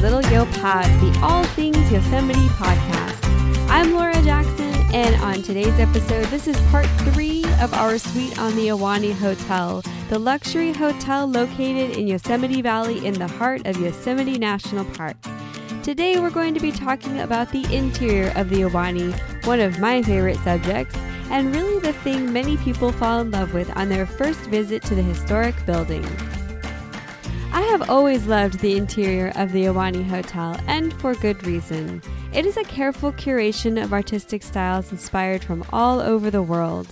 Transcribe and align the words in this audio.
Little 0.00 0.22
Yo 0.30 0.44
Pod, 0.60 0.84
the 1.00 1.18
All 1.24 1.42
Things 1.42 1.90
Yosemite 1.90 2.46
podcast. 2.50 3.18
I'm 3.68 3.94
Laura 3.94 4.14
Jackson, 4.22 4.72
and 4.94 5.20
on 5.20 5.42
today's 5.42 5.76
episode, 5.80 6.24
this 6.26 6.46
is 6.46 6.56
part 6.70 6.86
three 7.00 7.42
of 7.60 7.74
our 7.74 7.98
suite 7.98 8.38
on 8.38 8.54
the 8.54 8.68
Ahwahnee 8.68 9.12
Hotel, 9.12 9.82
the 10.08 10.18
luxury 10.20 10.72
hotel 10.72 11.26
located 11.26 11.96
in 11.96 12.06
Yosemite 12.06 12.62
Valley 12.62 13.04
in 13.04 13.14
the 13.14 13.26
heart 13.26 13.66
of 13.66 13.76
Yosemite 13.80 14.38
National 14.38 14.84
Park. 14.84 15.16
Today, 15.82 16.20
we're 16.20 16.30
going 16.30 16.54
to 16.54 16.60
be 16.60 16.70
talking 16.70 17.18
about 17.18 17.50
the 17.50 17.64
interior 17.74 18.32
of 18.36 18.50
the 18.50 18.60
Ahwahnee, 18.60 19.46
one 19.46 19.58
of 19.58 19.80
my 19.80 20.00
favorite 20.00 20.38
subjects, 20.44 20.94
and 21.28 21.52
really 21.52 21.80
the 21.80 21.92
thing 21.92 22.32
many 22.32 22.56
people 22.58 22.92
fall 22.92 23.18
in 23.20 23.32
love 23.32 23.52
with 23.52 23.76
on 23.76 23.88
their 23.88 24.06
first 24.06 24.38
visit 24.42 24.80
to 24.84 24.94
the 24.94 25.02
historic 25.02 25.56
building. 25.66 26.06
I 27.50 27.62
have 27.62 27.88
always 27.88 28.26
loved 28.26 28.58
the 28.60 28.76
interior 28.76 29.32
of 29.34 29.52
the 29.52 29.64
Ahwahnee 29.64 30.06
Hotel, 30.06 30.60
and 30.66 30.92
for 31.00 31.14
good 31.14 31.46
reason. 31.46 32.02
It 32.32 32.44
is 32.44 32.56
a 32.56 32.64
careful 32.64 33.10
curation 33.12 33.82
of 33.82 33.92
artistic 33.92 34.42
styles 34.42 34.92
inspired 34.92 35.42
from 35.42 35.64
all 35.72 36.00
over 36.00 36.30
the 36.30 36.42
world. 36.42 36.88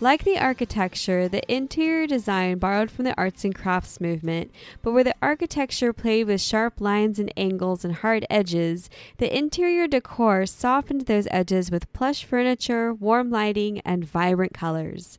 Like 0.00 0.22
the 0.22 0.38
architecture, 0.38 1.28
the 1.28 1.42
interior 1.52 2.06
design 2.06 2.58
borrowed 2.58 2.88
from 2.88 3.04
the 3.04 3.16
arts 3.18 3.44
and 3.44 3.52
crafts 3.52 4.00
movement, 4.00 4.52
but 4.80 4.92
where 4.92 5.02
the 5.02 5.16
architecture 5.20 5.92
played 5.92 6.28
with 6.28 6.40
sharp 6.40 6.80
lines 6.80 7.18
and 7.18 7.32
angles 7.36 7.84
and 7.84 7.96
hard 7.96 8.24
edges, 8.30 8.88
the 9.16 9.36
interior 9.36 9.88
decor 9.88 10.46
softened 10.46 11.02
those 11.02 11.26
edges 11.32 11.70
with 11.70 11.92
plush 11.92 12.24
furniture, 12.24 12.94
warm 12.94 13.28
lighting, 13.28 13.80
and 13.80 14.04
vibrant 14.04 14.54
colors. 14.54 15.18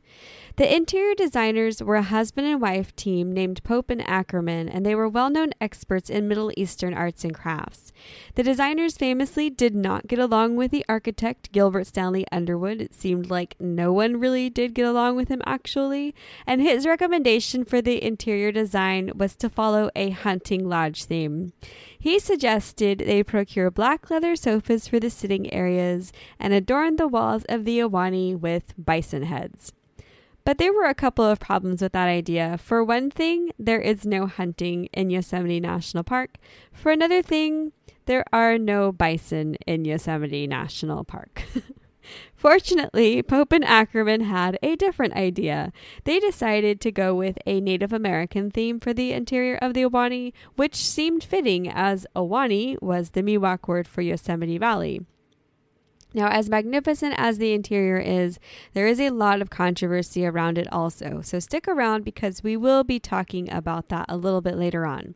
The 0.56 0.74
interior 0.74 1.14
designers 1.14 1.82
were 1.82 1.96
a 1.96 2.02
husband 2.02 2.46
and 2.46 2.60
wife 2.60 2.94
team 2.96 3.32
named 3.32 3.62
Pope 3.62 3.88
and 3.88 4.06
Ackerman, 4.06 4.68
and 4.68 4.84
they 4.84 4.94
were 4.94 5.08
well 5.08 5.30
known 5.30 5.52
experts 5.60 6.10
in 6.10 6.28
Middle 6.28 6.52
Eastern 6.56 6.92
arts 6.92 7.24
and 7.24 7.34
crafts. 7.34 7.92
The 8.34 8.42
designers 8.42 8.96
famously 8.96 9.48
did 9.48 9.74
not 9.74 10.06
get 10.06 10.18
along 10.18 10.56
with 10.56 10.70
the 10.70 10.84
architect 10.88 11.52
Gilbert 11.52 11.86
Stanley 11.86 12.26
Underwood. 12.32 12.80
It 12.80 12.94
seemed 12.94 13.30
like 13.30 13.56
no 13.60 13.92
one 13.92 14.18
really 14.18 14.50
did 14.50 14.74
get 14.74 14.86
along 14.86 15.16
with 15.16 15.28
him, 15.28 15.40
actually, 15.46 16.14
and 16.46 16.60
his 16.60 16.84
recommendation 16.84 17.64
for 17.64 17.80
the 17.80 18.02
interior 18.04 18.52
design 18.52 19.12
was 19.14 19.36
to 19.36 19.48
follow 19.48 19.90
a 19.94 20.10
hunting 20.10 20.68
lodge 20.68 21.04
theme. 21.04 21.52
He 21.98 22.18
suggested 22.18 22.98
they 22.98 23.22
procure 23.22 23.70
black 23.70 24.10
leather 24.10 24.34
sofas 24.34 24.88
for 24.88 24.98
the 24.98 25.10
sitting 25.10 25.52
areas 25.52 26.12
and 26.38 26.52
adorn 26.52 26.96
the 26.96 27.08
walls 27.08 27.44
of 27.48 27.64
the 27.64 27.78
Ahwahnee 27.78 28.38
with 28.38 28.74
bison 28.76 29.24
heads. 29.24 29.72
But 30.44 30.58
there 30.58 30.72
were 30.72 30.86
a 30.86 30.94
couple 30.94 31.24
of 31.24 31.40
problems 31.40 31.82
with 31.82 31.92
that 31.92 32.08
idea. 32.08 32.58
For 32.58 32.82
one 32.82 33.10
thing, 33.10 33.50
there 33.58 33.80
is 33.80 34.06
no 34.06 34.26
hunting 34.26 34.86
in 34.92 35.10
Yosemite 35.10 35.60
National 35.60 36.02
Park. 36.02 36.36
For 36.72 36.90
another 36.90 37.22
thing, 37.22 37.72
there 38.06 38.24
are 38.32 38.58
no 38.58 38.90
bison 38.90 39.56
in 39.66 39.84
Yosemite 39.84 40.46
National 40.46 41.04
Park. 41.04 41.44
Fortunately, 42.34 43.22
Pope 43.22 43.52
and 43.52 43.64
Ackerman 43.64 44.22
had 44.22 44.58
a 44.62 44.76
different 44.76 45.14
idea. 45.14 45.72
They 46.04 46.18
decided 46.18 46.80
to 46.80 46.90
go 46.90 47.14
with 47.14 47.38
a 47.46 47.60
Native 47.60 47.92
American 47.92 48.50
theme 48.50 48.80
for 48.80 48.92
the 48.92 49.12
interior 49.12 49.56
of 49.56 49.74
the 49.74 49.82
Ahwahnee, 49.82 50.32
which 50.56 50.74
seemed 50.74 51.22
fitting 51.22 51.68
as 51.68 52.06
Ahwahnee 52.16 52.80
was 52.80 53.10
the 53.10 53.22
Miwok 53.22 53.68
word 53.68 53.86
for 53.86 54.00
Yosemite 54.00 54.58
Valley. 54.58 55.02
Now, 56.12 56.28
as 56.28 56.48
magnificent 56.48 57.14
as 57.16 57.38
the 57.38 57.52
interior 57.52 57.98
is, 57.98 58.38
there 58.72 58.86
is 58.86 59.00
a 59.00 59.10
lot 59.10 59.40
of 59.40 59.50
controversy 59.50 60.26
around 60.26 60.58
it 60.58 60.70
also. 60.72 61.20
So 61.22 61.38
stick 61.38 61.68
around 61.68 62.04
because 62.04 62.42
we 62.42 62.56
will 62.56 62.82
be 62.82 62.98
talking 62.98 63.50
about 63.52 63.88
that 63.88 64.06
a 64.08 64.16
little 64.16 64.40
bit 64.40 64.56
later 64.56 64.86
on. 64.86 65.14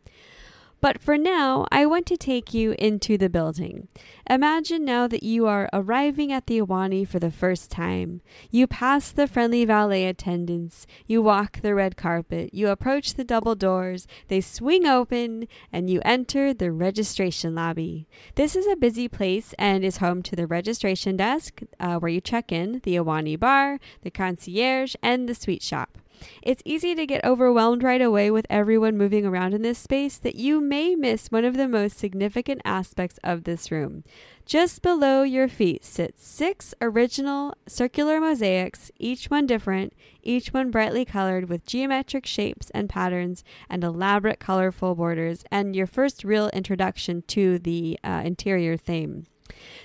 But 0.85 1.01
for 1.01 1.17
now, 1.17 1.67
I 1.73 1.87
want 1.87 2.05
to 2.09 2.17
take 2.19 2.53
you 2.53 2.75
into 2.79 3.17
the 3.17 3.31
building. 3.31 3.89
Imagine 4.29 4.85
now 4.85 5.07
that 5.07 5.23
you 5.23 5.47
are 5.47 5.71
arriving 5.73 6.31
at 6.31 6.47
the 6.47 6.61
Ahwahnee 6.61 7.09
for 7.09 7.19
the 7.19 7.31
first 7.31 7.71
time. 7.71 8.21
You 8.51 8.67
pass 8.67 9.11
the 9.11 9.27
friendly 9.27 9.65
valet 9.65 10.05
attendants, 10.07 10.87
you 11.07 11.23
walk 11.23 11.63
the 11.63 11.75
red 11.75 11.97
carpet, 11.97 12.53
you 12.53 12.69
approach 12.69 13.15
the 13.15 13.25
double 13.25 13.55
doors, 13.55 14.07
they 14.29 14.43
swing 14.43 14.85
open, 14.85 15.49
and 15.73 15.89
you 15.89 16.03
enter 16.05 16.53
the 16.53 16.71
registration 16.71 17.55
lobby. 17.55 18.07
This 18.35 18.55
is 18.55 18.67
a 18.67 18.77
busy 18.77 19.09
place 19.09 19.55
and 19.59 19.87
is 19.87 19.97
home 20.05 20.23
to 20.25 20.37
the 20.37 20.47
registration 20.47 21.17
desk 21.17 21.63
uh, 21.81 21.97
where 21.97 22.11
you 22.11 22.21
check 22.21 22.53
in, 22.53 22.83
the 22.85 22.97
Ahwahnee 22.97 23.41
bar, 23.41 23.81
the 24.03 24.11
concierge, 24.11 24.97
and 25.03 25.31
the 25.31 25.35
sweet 25.35 25.63
shop. 25.63 25.97
It's 26.43 26.63
easy 26.65 26.95
to 26.95 27.07
get 27.07 27.25
overwhelmed 27.25 27.83
right 27.83 28.01
away 28.01 28.31
with 28.31 28.47
everyone 28.51 28.97
moving 28.97 29.25
around 29.25 29.55
in 29.55 29.63
this 29.63 29.79
space 29.79 30.17
that 30.19 30.37
you 30.37 30.61
may 30.61 30.95
miss 30.95 31.29
one 31.29 31.45
of 31.45 31.57
the 31.57 31.69
most 31.69 31.99
significant 31.99 32.61
aspects 32.65 33.19
of 33.25 33.45
this 33.45 33.71
room. 33.71 34.05
Just 34.47 34.83
below 34.83 35.23
your 35.23 35.49
feet 35.49 35.85
sit 35.85 36.19
six 36.19 36.75
original 36.81 37.55
circular 37.67 38.21
mosaics, 38.21 38.91
each 38.99 39.27
one 39.27 39.47
different, 39.47 39.95
each 40.23 40.53
one 40.53 40.71
brightly 40.71 41.05
colored 41.05 41.49
with 41.49 41.65
geometric 41.65 42.27
shapes 42.27 42.71
and 42.71 42.89
patterns 42.89 43.43
and 43.71 43.83
elaborate 43.83 44.41
colorful 44.41 44.95
borders, 44.95 45.45
and 45.51 45.75
your 45.75 45.87
first 45.87 46.25
real 46.25 46.49
introduction 46.51 47.23
to 47.29 47.59
the 47.59 47.99
uh, 48.05 48.23
interior 48.25 48.77
theme. 48.77 49.27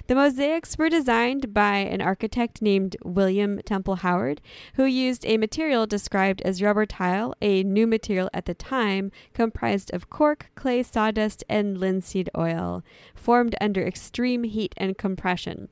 The 0.07 0.15
mosaics 0.15 0.77
were 0.77 0.89
designed 0.89 1.53
by 1.53 1.77
an 1.77 2.01
architect 2.01 2.61
named 2.61 2.95
William 3.03 3.59
Temple 3.61 3.97
Howard, 3.97 4.41
who 4.75 4.85
used 4.85 5.25
a 5.25 5.37
material 5.37 5.85
described 5.85 6.41
as 6.41 6.63
rubber 6.63 6.85
tile, 6.85 7.35
a 7.41 7.63
new 7.63 7.85
material 7.85 8.29
at 8.33 8.45
the 8.45 8.53
time 8.53 9.11
comprised 9.33 9.93
of 9.93 10.09
cork, 10.09 10.49
clay, 10.55 10.81
sawdust, 10.81 11.43
and 11.47 11.77
linseed 11.77 12.29
oil, 12.37 12.83
formed 13.13 13.55
under 13.61 13.85
extreme 13.85 14.45
heat 14.45 14.73
and 14.77 14.97
compression. 14.97 15.69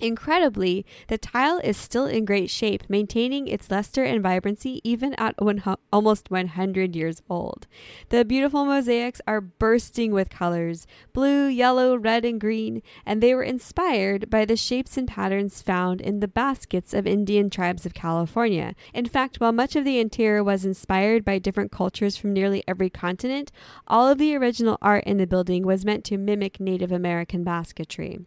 Incredibly, 0.00 0.86
the 1.08 1.18
tile 1.18 1.58
is 1.58 1.76
still 1.76 2.06
in 2.06 2.24
great 2.24 2.50
shape, 2.50 2.84
maintaining 2.88 3.48
its 3.48 3.68
luster 3.68 4.04
and 4.04 4.22
vibrancy 4.22 4.80
even 4.84 5.12
at 5.14 5.34
one, 5.42 5.62
almost 5.92 6.30
100 6.30 6.94
years 6.94 7.20
old. 7.28 7.66
The 8.10 8.24
beautiful 8.24 8.64
mosaics 8.64 9.20
are 9.26 9.40
bursting 9.40 10.12
with 10.12 10.30
colors 10.30 10.86
blue, 11.12 11.46
yellow, 11.46 11.96
red, 11.96 12.24
and 12.24 12.40
green, 12.40 12.80
and 13.04 13.20
they 13.20 13.34
were 13.34 13.42
inspired 13.42 14.30
by 14.30 14.44
the 14.44 14.56
shapes 14.56 14.96
and 14.96 15.08
patterns 15.08 15.62
found 15.62 16.00
in 16.00 16.20
the 16.20 16.28
baskets 16.28 16.94
of 16.94 17.06
Indian 17.06 17.50
tribes 17.50 17.84
of 17.84 17.92
California. 17.92 18.74
In 18.94 19.06
fact, 19.06 19.40
while 19.40 19.52
much 19.52 19.74
of 19.74 19.84
the 19.84 19.98
interior 19.98 20.44
was 20.44 20.64
inspired 20.64 21.24
by 21.24 21.40
different 21.40 21.72
cultures 21.72 22.16
from 22.16 22.32
nearly 22.32 22.62
every 22.68 22.88
continent, 22.88 23.50
all 23.88 24.06
of 24.08 24.18
the 24.18 24.36
original 24.36 24.78
art 24.80 25.02
in 25.04 25.16
the 25.16 25.26
building 25.26 25.66
was 25.66 25.84
meant 25.84 26.04
to 26.04 26.16
mimic 26.16 26.60
Native 26.60 26.92
American 26.92 27.42
basketry. 27.42 28.20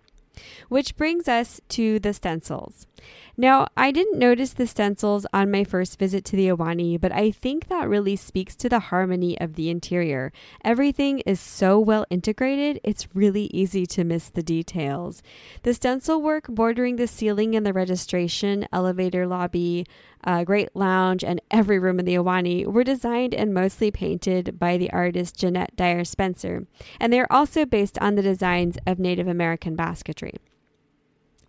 Which 0.70 0.96
brings 0.96 1.28
us 1.28 1.62
to 1.70 2.00
the 2.00 2.14
stencils. 2.14 2.88
Now, 3.42 3.70
I 3.76 3.90
didn't 3.90 4.20
notice 4.20 4.54
the 4.54 4.68
stencils 4.68 5.26
on 5.34 5.50
my 5.50 5.64
first 5.64 5.98
visit 5.98 6.24
to 6.26 6.36
the 6.36 6.50
Ahwahnee, 6.50 7.02
but 7.02 7.12
I 7.12 7.32
think 7.32 7.70
that 7.70 7.90
really 7.90 8.16
speaks 8.16 8.56
to 8.58 8.70
the 8.70 8.78
harmony 8.78 9.36
of 9.42 9.56
the 9.56 9.72
interior. 9.72 10.32
Everything 10.64 11.22
is 11.22 11.40
so 11.40 11.80
well 11.80 12.06
integrated, 12.12 12.80
it's 12.84 13.16
really 13.16 13.46
easy 13.46 13.88
to 13.88 14.04
miss 14.04 14.30
the 14.30 14.44
details. 14.44 15.24
The 15.64 15.74
stencil 15.74 16.22
work 16.22 16.50
bordering 16.50 16.98
the 16.98 17.08
ceiling 17.08 17.56
in 17.56 17.64
the 17.64 17.74
registration, 17.74 18.68
elevator 18.72 19.26
lobby, 19.26 19.88
uh, 20.24 20.44
Great 20.44 20.76
Lounge, 20.76 21.24
and 21.24 21.42
every 21.50 21.80
room 21.80 21.98
in 21.98 22.06
the 22.06 22.14
Ahwahnee 22.14 22.68
were 22.68 22.84
designed 22.84 23.34
and 23.34 23.56
mostly 23.56 23.90
painted 23.90 24.60
by 24.60 24.78
the 24.78 24.92
artist 24.92 25.36
Jeanette 25.36 25.76
Dyer 25.76 26.04
Spencer, 26.04 26.68
and 27.00 27.12
they 27.12 27.20
are 27.20 27.32
also 27.32 27.66
based 27.66 27.98
on 27.98 28.14
the 28.14 28.22
designs 28.22 28.78
of 28.86 29.00
Native 29.00 29.28
American 29.28 29.76
basketry. 29.76 30.36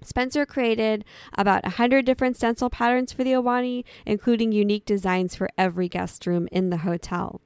Spencer 0.07 0.47
created 0.47 1.05
about 1.37 1.65
100 1.65 2.05
different 2.05 2.37
stencil 2.37 2.71
patterns 2.71 3.13
for 3.13 3.25
the 3.25 3.33
Ahwahnee, 3.33 3.85
including 4.07 4.53
unique 4.53 4.85
designs 4.85 5.35
for 5.35 5.49
every 5.57 5.89
guest 5.89 6.27
room 6.27 6.49
in 6.53 6.71
the 6.71 6.79
hotel. 6.79 7.41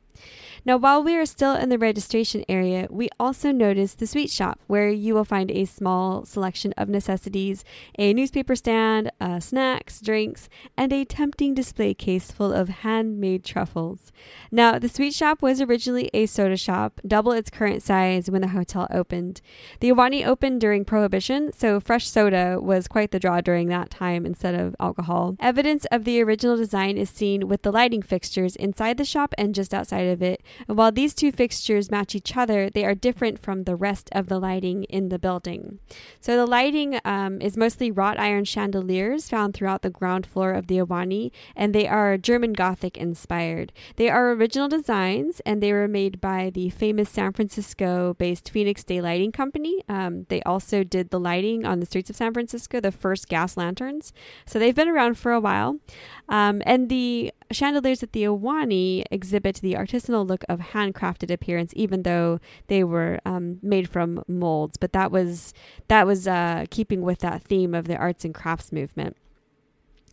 Now, 0.66 0.78
while 0.78 1.00
we 1.00 1.16
are 1.16 1.26
still 1.26 1.54
in 1.54 1.68
the 1.68 1.78
registration 1.78 2.44
area, 2.48 2.88
we 2.90 3.08
also 3.20 3.52
notice 3.52 3.94
the 3.94 4.04
sweet 4.04 4.30
shop 4.30 4.58
where 4.66 4.90
you 4.90 5.14
will 5.14 5.24
find 5.24 5.48
a 5.48 5.64
small 5.64 6.24
selection 6.24 6.74
of 6.76 6.88
necessities, 6.88 7.62
a 8.00 8.12
newspaper 8.12 8.56
stand, 8.56 9.12
uh, 9.20 9.38
snacks, 9.38 10.00
drinks, 10.00 10.48
and 10.76 10.92
a 10.92 11.04
tempting 11.04 11.54
display 11.54 11.94
case 11.94 12.32
full 12.32 12.52
of 12.52 12.68
handmade 12.68 13.44
truffles. 13.44 14.10
Now, 14.50 14.76
the 14.80 14.88
sweet 14.88 15.14
shop 15.14 15.40
was 15.40 15.60
originally 15.60 16.10
a 16.12 16.26
soda 16.26 16.56
shop, 16.56 17.00
double 17.06 17.30
its 17.30 17.48
current 17.48 17.84
size 17.84 18.28
when 18.28 18.40
the 18.40 18.48
hotel 18.48 18.88
opened. 18.90 19.42
The 19.78 19.92
Ahwahnee 19.92 20.26
opened 20.26 20.60
during 20.60 20.84
Prohibition, 20.84 21.52
so 21.52 21.78
fresh 21.78 22.08
soda 22.08 22.58
was 22.60 22.88
quite 22.88 23.12
the 23.12 23.20
draw 23.20 23.40
during 23.40 23.68
that 23.68 23.90
time 23.90 24.26
instead 24.26 24.56
of 24.56 24.74
alcohol. 24.80 25.36
Evidence 25.38 25.84
of 25.92 26.02
the 26.02 26.20
original 26.20 26.56
design 26.56 26.98
is 26.98 27.08
seen 27.08 27.46
with 27.46 27.62
the 27.62 27.70
lighting 27.70 28.02
fixtures 28.02 28.56
inside 28.56 28.96
the 28.96 29.04
shop 29.04 29.32
and 29.38 29.54
just 29.54 29.72
outside 29.72 30.08
of 30.08 30.20
it, 30.20 30.42
And 30.68 30.76
while 30.76 30.92
these 30.92 31.14
two 31.14 31.32
fixtures 31.32 31.90
match 31.90 32.14
each 32.14 32.36
other, 32.36 32.70
they 32.70 32.84
are 32.84 32.94
different 32.94 33.42
from 33.42 33.64
the 33.64 33.76
rest 33.76 34.08
of 34.12 34.28
the 34.28 34.38
lighting 34.38 34.84
in 34.84 35.08
the 35.08 35.18
building. 35.18 35.78
So 36.20 36.36
the 36.36 36.46
lighting 36.46 37.00
um, 37.04 37.40
is 37.40 37.56
mostly 37.56 37.90
wrought 37.90 38.18
iron 38.18 38.44
chandeliers 38.44 39.28
found 39.28 39.54
throughout 39.54 39.82
the 39.82 39.90
ground 39.90 40.26
floor 40.26 40.52
of 40.52 40.66
the 40.66 40.78
Ahwahnee, 40.78 41.30
and 41.54 41.74
they 41.74 41.86
are 41.86 42.16
German 42.16 42.52
Gothic 42.52 42.96
inspired. 42.96 43.72
They 43.96 44.08
are 44.08 44.32
original 44.32 44.68
designs, 44.68 45.40
and 45.46 45.62
they 45.62 45.72
were 45.72 45.88
made 45.88 46.20
by 46.20 46.50
the 46.50 46.70
famous 46.70 47.10
San 47.10 47.32
Francisco 47.32 48.14
based 48.18 48.50
Phoenix 48.50 48.84
Day 48.84 49.00
Lighting 49.00 49.32
Company. 49.32 49.82
Um, 49.88 50.26
they 50.28 50.42
also 50.42 50.84
did 50.84 51.10
the 51.10 51.20
lighting 51.20 51.64
on 51.64 51.80
the 51.80 51.86
streets 51.86 52.10
of 52.10 52.16
San 52.16 52.32
Francisco, 52.32 52.80
the 52.80 52.92
first 52.92 53.28
gas 53.28 53.56
lanterns. 53.56 54.12
So 54.46 54.58
they've 54.58 54.74
been 54.74 54.88
around 54.88 55.18
for 55.18 55.32
a 55.32 55.40
while. 55.40 55.78
Um, 56.28 56.62
and 56.66 56.88
the 56.88 57.32
chandeliers 57.50 58.02
at 58.02 58.12
the 58.12 58.24
Ahwahnee 58.24 59.04
exhibit 59.10 59.56
the 59.56 59.74
artisanal 59.74 60.26
look 60.26 60.44
of 60.48 60.60
handcrafted 60.60 61.30
appearance, 61.30 61.72
even 61.76 62.02
though 62.02 62.40
they 62.66 62.82
were 62.84 63.20
um, 63.24 63.58
made 63.62 63.88
from 63.88 64.22
molds. 64.26 64.76
But 64.76 64.92
that 64.92 65.10
was 65.10 65.54
that 65.88 66.06
was 66.06 66.26
uh, 66.26 66.66
keeping 66.70 67.02
with 67.02 67.20
that 67.20 67.42
theme 67.42 67.74
of 67.74 67.86
the 67.86 67.96
arts 67.96 68.24
and 68.24 68.34
crafts 68.34 68.72
movement. 68.72 69.16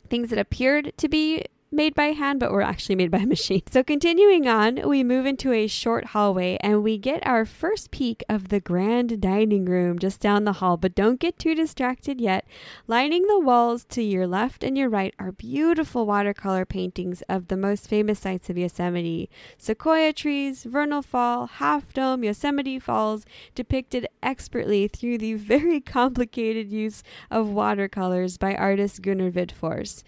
Things 0.09 0.29
that 0.29 0.39
appeared 0.39 0.93
to 0.97 1.07
be 1.07 1.45
made 1.73 1.95
by 1.95 2.07
hand, 2.07 2.39
but 2.39 2.51
were 2.51 2.61
actually 2.61 2.95
made 2.95 3.11
by 3.11 3.19
a 3.19 3.25
machine. 3.27 3.63
So, 3.71 3.83
continuing 3.83 4.47
on, 4.47 4.87
we 4.87 5.03
move 5.03 5.25
into 5.25 5.51
a 5.51 5.67
short 5.67 6.05
hallway 6.07 6.57
and 6.61 6.83
we 6.83 6.97
get 6.97 7.25
our 7.25 7.45
first 7.45 7.91
peek 7.91 8.23
of 8.29 8.49
the 8.49 8.59
grand 8.59 9.19
dining 9.19 9.65
room 9.65 9.99
just 9.99 10.19
down 10.19 10.43
the 10.43 10.53
hall. 10.53 10.77
But 10.77 10.95
don't 10.95 11.19
get 11.19 11.37
too 11.37 11.55
distracted 11.55 12.21
yet. 12.21 12.45
Lining 12.87 13.27
the 13.27 13.39
walls 13.39 13.85
to 13.85 14.01
your 14.01 14.27
left 14.27 14.63
and 14.63 14.77
your 14.77 14.89
right 14.89 15.13
are 15.19 15.31
beautiful 15.31 16.05
watercolor 16.05 16.65
paintings 16.65 17.23
of 17.27 17.47
the 17.47 17.57
most 17.57 17.87
famous 17.87 18.19
sites 18.19 18.49
of 18.49 18.57
Yosemite 18.57 19.29
sequoia 19.57 20.13
trees, 20.13 20.63
Vernal 20.63 21.01
Fall, 21.01 21.47
Half 21.47 21.93
Dome, 21.93 22.23
Yosemite 22.23 22.79
Falls, 22.79 23.25
depicted 23.55 24.07
expertly 24.21 24.87
through 24.87 25.17
the 25.17 25.33
very 25.53 25.81
complicated 25.81 26.71
use 26.71 27.03
of 27.31 27.49
watercolors 27.49 28.37
by 28.37 28.55
artist 28.55 29.01
Gunnar 29.01 29.31
Widforss. 29.31 30.03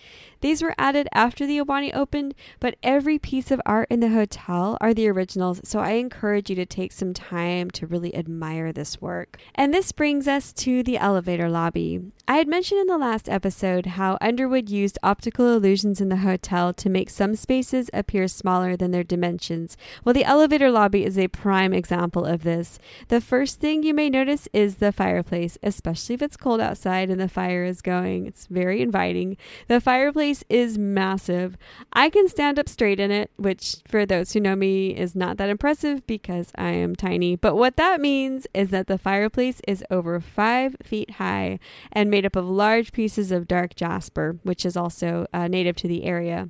These 0.45 0.61
were 0.61 0.75
added 0.77 1.07
after 1.11 1.47
the 1.47 1.57
Ahwahnee 1.57 1.95
opened, 1.95 2.35
but 2.59 2.75
every 2.83 3.17
piece 3.17 3.49
of 3.49 3.59
art 3.65 3.87
in 3.89 3.99
the 3.99 4.09
hotel 4.09 4.77
are 4.79 4.93
the 4.93 5.07
originals, 5.09 5.59
so 5.63 5.79
I 5.79 5.93
encourage 5.93 6.51
you 6.51 6.55
to 6.57 6.67
take 6.67 6.91
some 6.91 7.15
time 7.15 7.71
to 7.71 7.87
really 7.87 8.15
admire 8.15 8.71
this 8.71 9.01
work. 9.01 9.39
And 9.55 9.73
this 9.73 9.91
brings 9.91 10.27
us 10.27 10.53
to 10.53 10.83
the 10.83 10.99
elevator 10.99 11.49
lobby. 11.49 12.11
I 12.27 12.37
had 12.37 12.47
mentioned 12.47 12.81
in 12.81 12.87
the 12.87 12.97
last 12.97 13.27
episode 13.27 13.85
how 13.87 14.19
Underwood 14.21 14.69
used 14.69 14.99
optical 15.01 15.51
illusions 15.55 15.99
in 15.99 16.09
the 16.09 16.17
hotel 16.17 16.73
to 16.73 16.89
make 16.89 17.09
some 17.09 17.35
spaces 17.35 17.89
appear 17.91 18.27
smaller 18.27 18.77
than 18.77 18.91
their 18.91 19.03
dimensions. 19.03 19.77
Well, 20.03 20.13
the 20.13 20.25
elevator 20.25 20.69
lobby 20.69 21.05
is 21.05 21.17
a 21.17 21.27
prime 21.27 21.73
example 21.73 22.23
of 22.23 22.43
this. 22.43 22.77
The 23.07 23.21
first 23.21 23.59
thing 23.59 23.81
you 23.81 23.95
may 23.95 24.11
notice 24.11 24.47
is 24.53 24.75
the 24.75 24.91
fireplace, 24.91 25.57
especially 25.63 26.13
if 26.13 26.21
it's 26.21 26.37
cold 26.37 26.61
outside 26.61 27.09
and 27.09 27.19
the 27.19 27.27
fire 27.27 27.63
is 27.63 27.81
going. 27.81 28.27
It's 28.27 28.45
very 28.45 28.81
inviting. 28.81 29.37
The 29.67 29.81
fireplace 29.81 30.34
is 30.49 30.77
massive. 30.77 31.57
I 31.93 32.09
can 32.09 32.27
stand 32.27 32.59
up 32.59 32.67
straight 32.67 32.99
in 32.99 33.11
it, 33.11 33.31
which 33.37 33.77
for 33.87 34.05
those 34.05 34.33
who 34.33 34.39
know 34.39 34.55
me 34.55 34.89
is 34.89 35.15
not 35.15 35.37
that 35.37 35.49
impressive 35.49 36.05
because 36.07 36.51
I 36.55 36.71
am 36.71 36.95
tiny. 36.95 37.35
But 37.35 37.55
what 37.55 37.77
that 37.77 38.01
means 38.01 38.47
is 38.53 38.69
that 38.69 38.87
the 38.87 38.97
fireplace 38.97 39.61
is 39.67 39.83
over 39.89 40.19
five 40.19 40.75
feet 40.83 41.11
high 41.11 41.59
and 41.91 42.09
made 42.09 42.25
up 42.25 42.35
of 42.35 42.45
large 42.45 42.91
pieces 42.91 43.31
of 43.31 43.47
dark 43.47 43.75
jasper, 43.75 44.37
which 44.43 44.65
is 44.65 44.75
also 44.75 45.27
uh, 45.33 45.47
native 45.47 45.75
to 45.77 45.87
the 45.87 46.03
area. 46.03 46.49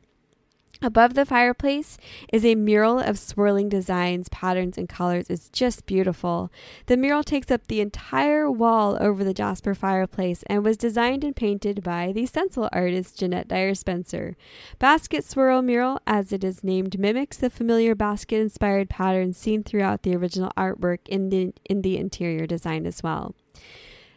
Above 0.81 1.13
the 1.13 1.25
fireplace 1.25 1.97
is 2.33 2.43
a 2.43 2.55
mural 2.55 2.99
of 2.99 3.17
swirling 3.17 3.69
designs, 3.69 4.27
patterns, 4.29 4.77
and 4.77 4.89
colors. 4.89 5.29
It's 5.29 5.49
just 5.49 5.85
beautiful. 5.85 6.51
The 6.87 6.97
mural 6.97 7.23
takes 7.23 7.49
up 7.49 7.67
the 7.67 7.81
entire 7.81 8.51
wall 8.51 8.97
over 8.99 9.23
the 9.23 9.33
Jasper 9.33 9.73
fireplace 9.73 10.43
and 10.47 10.63
was 10.63 10.77
designed 10.77 11.23
and 11.23 11.35
painted 11.35 11.81
by 11.83 12.11
the 12.11 12.25
stencil 12.25 12.69
artist 12.71 13.19
Jeanette 13.19 13.47
Dyer 13.47 13.73
Spencer. 13.73 14.35
Basket 14.77 15.23
Swirl 15.23 15.61
Mural, 15.61 15.99
as 16.05 16.33
it 16.33 16.43
is 16.43 16.63
named, 16.63 16.99
mimics 16.99 17.37
the 17.37 17.49
familiar 17.49 17.95
basket 17.95 18.41
inspired 18.41 18.89
patterns 18.89 19.37
seen 19.37 19.63
throughout 19.63 20.03
the 20.03 20.15
original 20.15 20.51
artwork 20.57 20.99
in 21.07 21.29
the, 21.29 21.53
in 21.65 21.81
the 21.81 21.97
interior 21.97 22.45
design 22.45 22.85
as 22.85 23.01
well. 23.01 23.33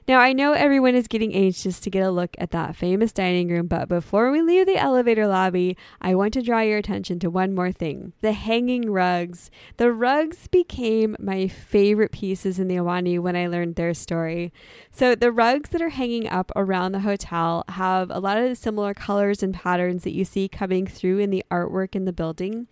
Now, 0.08 0.20
I 0.20 0.32
know 0.32 0.54
everyone 0.54 0.94
is 0.94 1.06
getting 1.06 1.34
anxious 1.34 1.80
to 1.80 1.90
get 1.90 2.02
a 2.02 2.10
look 2.10 2.34
at 2.38 2.50
that 2.52 2.74
famous 2.74 3.12
dining 3.12 3.48
room, 3.48 3.66
but 3.66 3.90
before 3.90 4.30
we 4.30 4.40
leave 4.40 4.64
the 4.64 4.78
elevator 4.78 5.26
lobby, 5.26 5.76
I 6.00 6.14
want 6.14 6.32
to 6.32 6.40
draw 6.40 6.60
your 6.60 6.78
attention 6.78 7.18
to 7.18 7.28
one 7.28 7.54
more 7.54 7.72
thing 7.72 8.14
the 8.22 8.32
hanging 8.32 8.90
rugs. 8.90 9.50
The 9.76 9.92
rugs 9.92 10.48
became 10.48 11.14
my 11.18 11.46
favorite 11.46 12.10
pieces 12.10 12.58
in 12.58 12.68
the 12.68 12.76
Ahwahnee 12.76 13.20
when 13.20 13.36
I 13.36 13.48
learned 13.48 13.74
their 13.74 13.92
story. 13.92 14.50
So, 14.90 15.14
the 15.14 15.30
rugs 15.30 15.68
that 15.70 15.82
are 15.82 15.90
hanging 15.90 16.26
up 16.26 16.52
around 16.56 16.92
the 16.92 17.00
hotel 17.00 17.64
have 17.68 18.10
a 18.10 18.18
lot 18.18 18.38
of 18.38 18.48
the 18.48 18.56
similar 18.56 18.94
colors 18.94 19.42
and 19.42 19.52
patterns 19.52 20.04
that 20.04 20.14
you 20.14 20.24
see 20.24 20.48
coming 20.48 20.86
through 20.86 21.18
in 21.18 21.28
the 21.28 21.44
artwork 21.50 21.94
in 21.94 22.06
the 22.06 22.14
building 22.14 22.66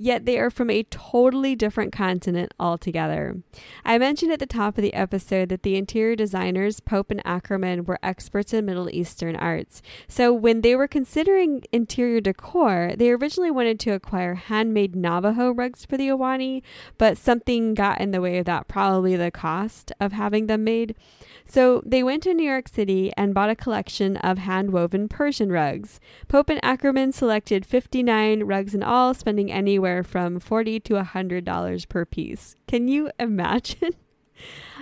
yet 0.00 0.24
they 0.24 0.38
are 0.38 0.50
from 0.50 0.70
a 0.70 0.82
totally 0.84 1.54
different 1.54 1.92
continent 1.92 2.54
altogether. 2.58 3.36
I 3.84 3.98
mentioned 3.98 4.32
at 4.32 4.38
the 4.38 4.46
top 4.46 4.78
of 4.78 4.82
the 4.82 4.94
episode 4.94 5.50
that 5.50 5.62
the 5.62 5.76
interior 5.76 6.16
designers, 6.16 6.79
Pope 6.80 7.10
and 7.10 7.22
Ackerman, 7.24 7.84
were 7.84 7.98
experts 8.02 8.52
in 8.52 8.66
Middle 8.66 8.90
Eastern 8.90 9.36
arts. 9.36 9.82
So 10.08 10.32
when 10.32 10.60
they 10.60 10.74
were 10.74 10.88
considering 10.88 11.64
interior 11.72 12.20
decor, 12.20 12.92
they 12.96 13.10
originally 13.10 13.50
wanted 13.50 13.78
to 13.80 13.90
acquire 13.90 14.34
handmade 14.34 14.96
Navajo 14.96 15.50
rugs 15.50 15.84
for 15.84 15.96
the 15.96 16.08
Ahwahnee, 16.08 16.62
but 16.98 17.18
something 17.18 17.74
got 17.74 18.00
in 18.00 18.10
the 18.10 18.20
way 18.20 18.38
of 18.38 18.46
that, 18.46 18.68
probably 18.68 19.16
the 19.16 19.30
cost 19.30 19.92
of 20.00 20.12
having 20.12 20.46
them 20.46 20.64
made. 20.64 20.94
So 21.44 21.82
they 21.84 22.02
went 22.02 22.22
to 22.24 22.34
New 22.34 22.48
York 22.48 22.68
City 22.68 23.12
and 23.16 23.34
bought 23.34 23.50
a 23.50 23.56
collection 23.56 24.16
of 24.18 24.38
hand 24.38 24.72
woven 24.72 25.08
Persian 25.08 25.50
rugs. 25.50 25.98
Pope 26.28 26.48
and 26.48 26.60
Ackerman 26.62 27.12
selected 27.12 27.66
59 27.66 28.44
rugs 28.44 28.74
in 28.74 28.82
all, 28.82 29.14
spending 29.14 29.50
anywhere 29.50 30.02
from 30.02 30.38
40 30.38 30.80
to 30.80 30.94
$100 30.94 31.88
per 31.88 32.04
piece. 32.04 32.54
Can 32.66 32.88
you 32.88 33.10
imagine? 33.18 33.90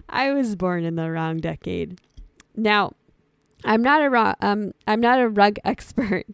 I 0.08 0.32
was 0.32 0.56
born 0.56 0.84
in 0.84 0.96
the 0.96 1.10
wrong 1.10 1.38
decade. 1.38 2.00
Now, 2.56 2.92
I'm 3.64 3.82
not 3.82 4.02
a 4.02 4.36
um, 4.40 4.72
I'm 4.86 5.00
not 5.00 5.20
a 5.20 5.28
rug 5.28 5.58
expert 5.64 6.26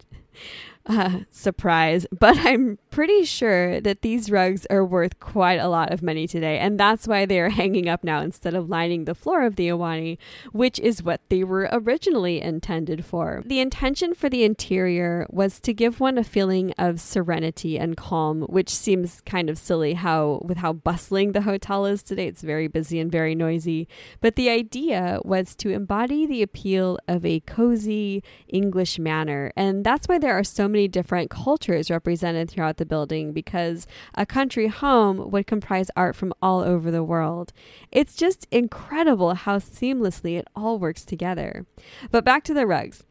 uh, 0.87 1.21
surprise, 1.31 2.06
but 2.12 2.37
I'm 2.38 2.79
pretty 2.94 3.25
sure 3.25 3.81
that 3.81 4.02
these 4.02 4.31
rugs 4.31 4.67
are 4.70 4.85
worth 4.85 5.19
quite 5.19 5.58
a 5.58 5.67
lot 5.67 5.93
of 5.93 6.00
money 6.00 6.29
today, 6.29 6.61
and 6.61 6.79
that's 6.79 7.08
why 7.08 7.26
they 7.26 7.41
are 7.41 7.49
hanging 7.49 7.88
up 7.88 8.05
now 8.05 8.20
instead 8.20 8.55
of 8.55 8.69
lining 8.69 9.05
the 9.05 9.17
floor 9.17 9.43
of 9.43 9.56
the 9.56 9.67
Ahwahnee, 9.67 10.17
which 10.52 10.79
is 10.79 11.02
what 11.02 11.20
they 11.29 11.43
were 11.43 11.69
originally 11.73 12.40
intended 12.40 13.04
for. 13.04 13.42
The 13.45 13.59
intention 13.59 14.14
for 14.14 14.28
the 14.28 14.45
interior 14.45 15.26
was 15.28 15.59
to 15.62 15.75
give 15.75 15.99
one 15.99 16.19
a 16.19 16.23
feeling 16.23 16.73
of 16.78 17.00
serenity 17.00 17.76
and 17.80 17.97
calm, 17.97 18.42
which 18.42 18.71
seems 18.71 19.21
kind 19.23 19.50
of 19.50 19.59
silly 19.59 19.95
how 19.95 20.40
with 20.45 20.59
how 20.59 20.73
bustling 20.73 21.33
the 21.33 21.40
hotel 21.40 21.87
is 21.87 22.00
today. 22.00 22.28
It's 22.28 22.42
very 22.42 22.69
busy 22.69 23.00
and 23.00 23.11
very 23.11 23.35
noisy, 23.35 23.88
but 24.21 24.37
the 24.37 24.50
idea 24.50 25.19
was 25.25 25.57
to 25.57 25.71
embody 25.71 26.26
the 26.26 26.42
appeal 26.42 27.00
of 27.09 27.26
a 27.26 27.40
cozy 27.40 28.23
English 28.47 29.00
manor, 29.00 29.52
and 29.57 29.83
that's 29.83 30.07
why 30.07 30.19
there 30.19 30.38
are 30.38 30.45
so 30.45 30.69
many 30.69 30.87
different 30.87 31.28
cultures 31.28 31.90
represented 31.90 32.49
throughout 32.49 32.76
the 32.76 32.84
building 32.85 33.33
because 33.33 33.87
a 34.14 34.26
country 34.26 34.69
home 34.69 35.31
would 35.31 35.47
comprise 35.47 35.91
art 35.97 36.17
from 36.17 36.33
all 36.43 36.61
over 36.61 36.91
the 36.91 37.05
world. 37.05 37.53
It's 37.91 38.14
just 38.14 38.47
incredible 38.50 39.35
how 39.35 39.59
seamlessly 39.59 40.38
it 40.38 40.47
all 40.55 40.79
works 40.79 41.05
together. 41.05 41.67
But 42.11 42.25
back 42.25 42.45
to 42.45 42.55
the 42.55 42.67
rugs. 42.67 43.05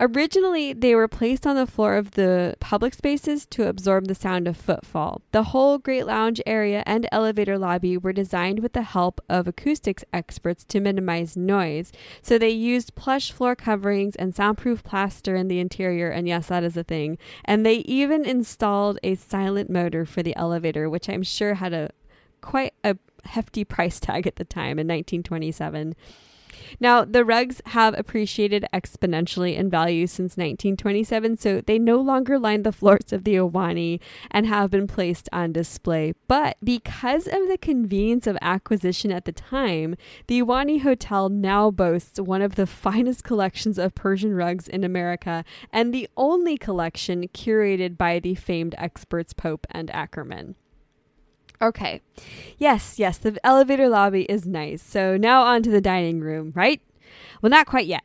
Originally, 0.00 0.72
they 0.72 0.94
were 0.94 1.08
placed 1.08 1.44
on 1.44 1.56
the 1.56 1.66
floor 1.66 1.96
of 1.96 2.12
the 2.12 2.56
public 2.60 2.94
spaces 2.94 3.44
to 3.46 3.68
absorb 3.68 4.06
the 4.06 4.14
sound 4.14 4.46
of 4.46 4.56
footfall. 4.56 5.22
The 5.32 5.44
whole 5.44 5.78
Great 5.78 6.06
Lounge 6.06 6.40
area 6.46 6.84
and 6.86 7.08
elevator 7.10 7.58
lobby 7.58 7.96
were 7.96 8.12
designed 8.12 8.60
with 8.60 8.74
the 8.74 8.82
help 8.82 9.20
of 9.28 9.48
acoustics 9.48 10.04
experts 10.12 10.64
to 10.66 10.80
minimize 10.80 11.36
noise. 11.36 11.90
So 12.22 12.38
they 12.38 12.50
used 12.50 12.94
plush 12.94 13.32
floor 13.32 13.56
coverings 13.56 14.14
and 14.14 14.34
soundproof 14.34 14.84
plaster 14.84 15.34
in 15.34 15.48
the 15.48 15.58
interior, 15.58 16.10
and 16.10 16.28
yes, 16.28 16.46
that 16.46 16.62
is 16.62 16.76
a 16.76 16.84
thing. 16.84 17.18
And 17.44 17.66
they 17.66 17.78
even 17.78 18.24
installed 18.24 19.00
a 19.02 19.16
silent 19.16 19.68
motor 19.68 20.06
for 20.06 20.22
the 20.22 20.36
elevator, 20.36 20.88
which 20.88 21.08
I'm 21.08 21.24
sure 21.24 21.54
had 21.54 21.72
a 21.72 21.90
quite 22.40 22.74
a 22.84 22.96
hefty 23.24 23.64
price 23.64 23.98
tag 23.98 24.28
at 24.28 24.36
the 24.36 24.44
time 24.44 24.78
in 24.78 24.86
1927. 24.86 25.96
Now, 26.80 27.04
the 27.04 27.24
rugs 27.24 27.60
have 27.66 27.98
appreciated 27.98 28.66
exponentially 28.72 29.56
in 29.56 29.70
value 29.70 30.06
since 30.06 30.36
1927, 30.36 31.36
so 31.36 31.60
they 31.60 31.78
no 31.78 32.00
longer 32.00 32.38
line 32.38 32.62
the 32.62 32.72
floors 32.72 33.12
of 33.12 33.24
the 33.24 33.34
Ahwahnee 33.36 34.00
and 34.30 34.46
have 34.46 34.70
been 34.70 34.86
placed 34.86 35.28
on 35.32 35.52
display. 35.52 36.14
But 36.26 36.56
because 36.62 37.26
of 37.26 37.48
the 37.48 37.58
convenience 37.60 38.26
of 38.26 38.38
acquisition 38.40 39.12
at 39.12 39.24
the 39.24 39.32
time, 39.32 39.96
the 40.26 40.42
Ahwahnee 40.42 40.82
Hotel 40.82 41.28
now 41.28 41.70
boasts 41.70 42.20
one 42.20 42.42
of 42.42 42.54
the 42.54 42.66
finest 42.66 43.24
collections 43.24 43.78
of 43.78 43.94
Persian 43.94 44.34
rugs 44.34 44.68
in 44.68 44.84
America 44.84 45.44
and 45.72 45.92
the 45.92 46.08
only 46.16 46.56
collection 46.56 47.28
curated 47.28 47.96
by 47.96 48.18
the 48.18 48.34
famed 48.34 48.74
experts 48.78 49.32
Pope 49.32 49.66
and 49.70 49.90
Ackerman. 49.90 50.54
Okay. 51.60 52.00
Yes, 52.56 52.98
yes, 52.98 53.18
the 53.18 53.38
elevator 53.44 53.88
lobby 53.88 54.22
is 54.22 54.46
nice. 54.46 54.82
So 54.82 55.16
now 55.16 55.42
on 55.42 55.62
to 55.64 55.70
the 55.70 55.80
dining 55.80 56.20
room, 56.20 56.52
right? 56.54 56.80
Well, 57.42 57.50
not 57.50 57.66
quite 57.66 57.86
yet. 57.86 58.04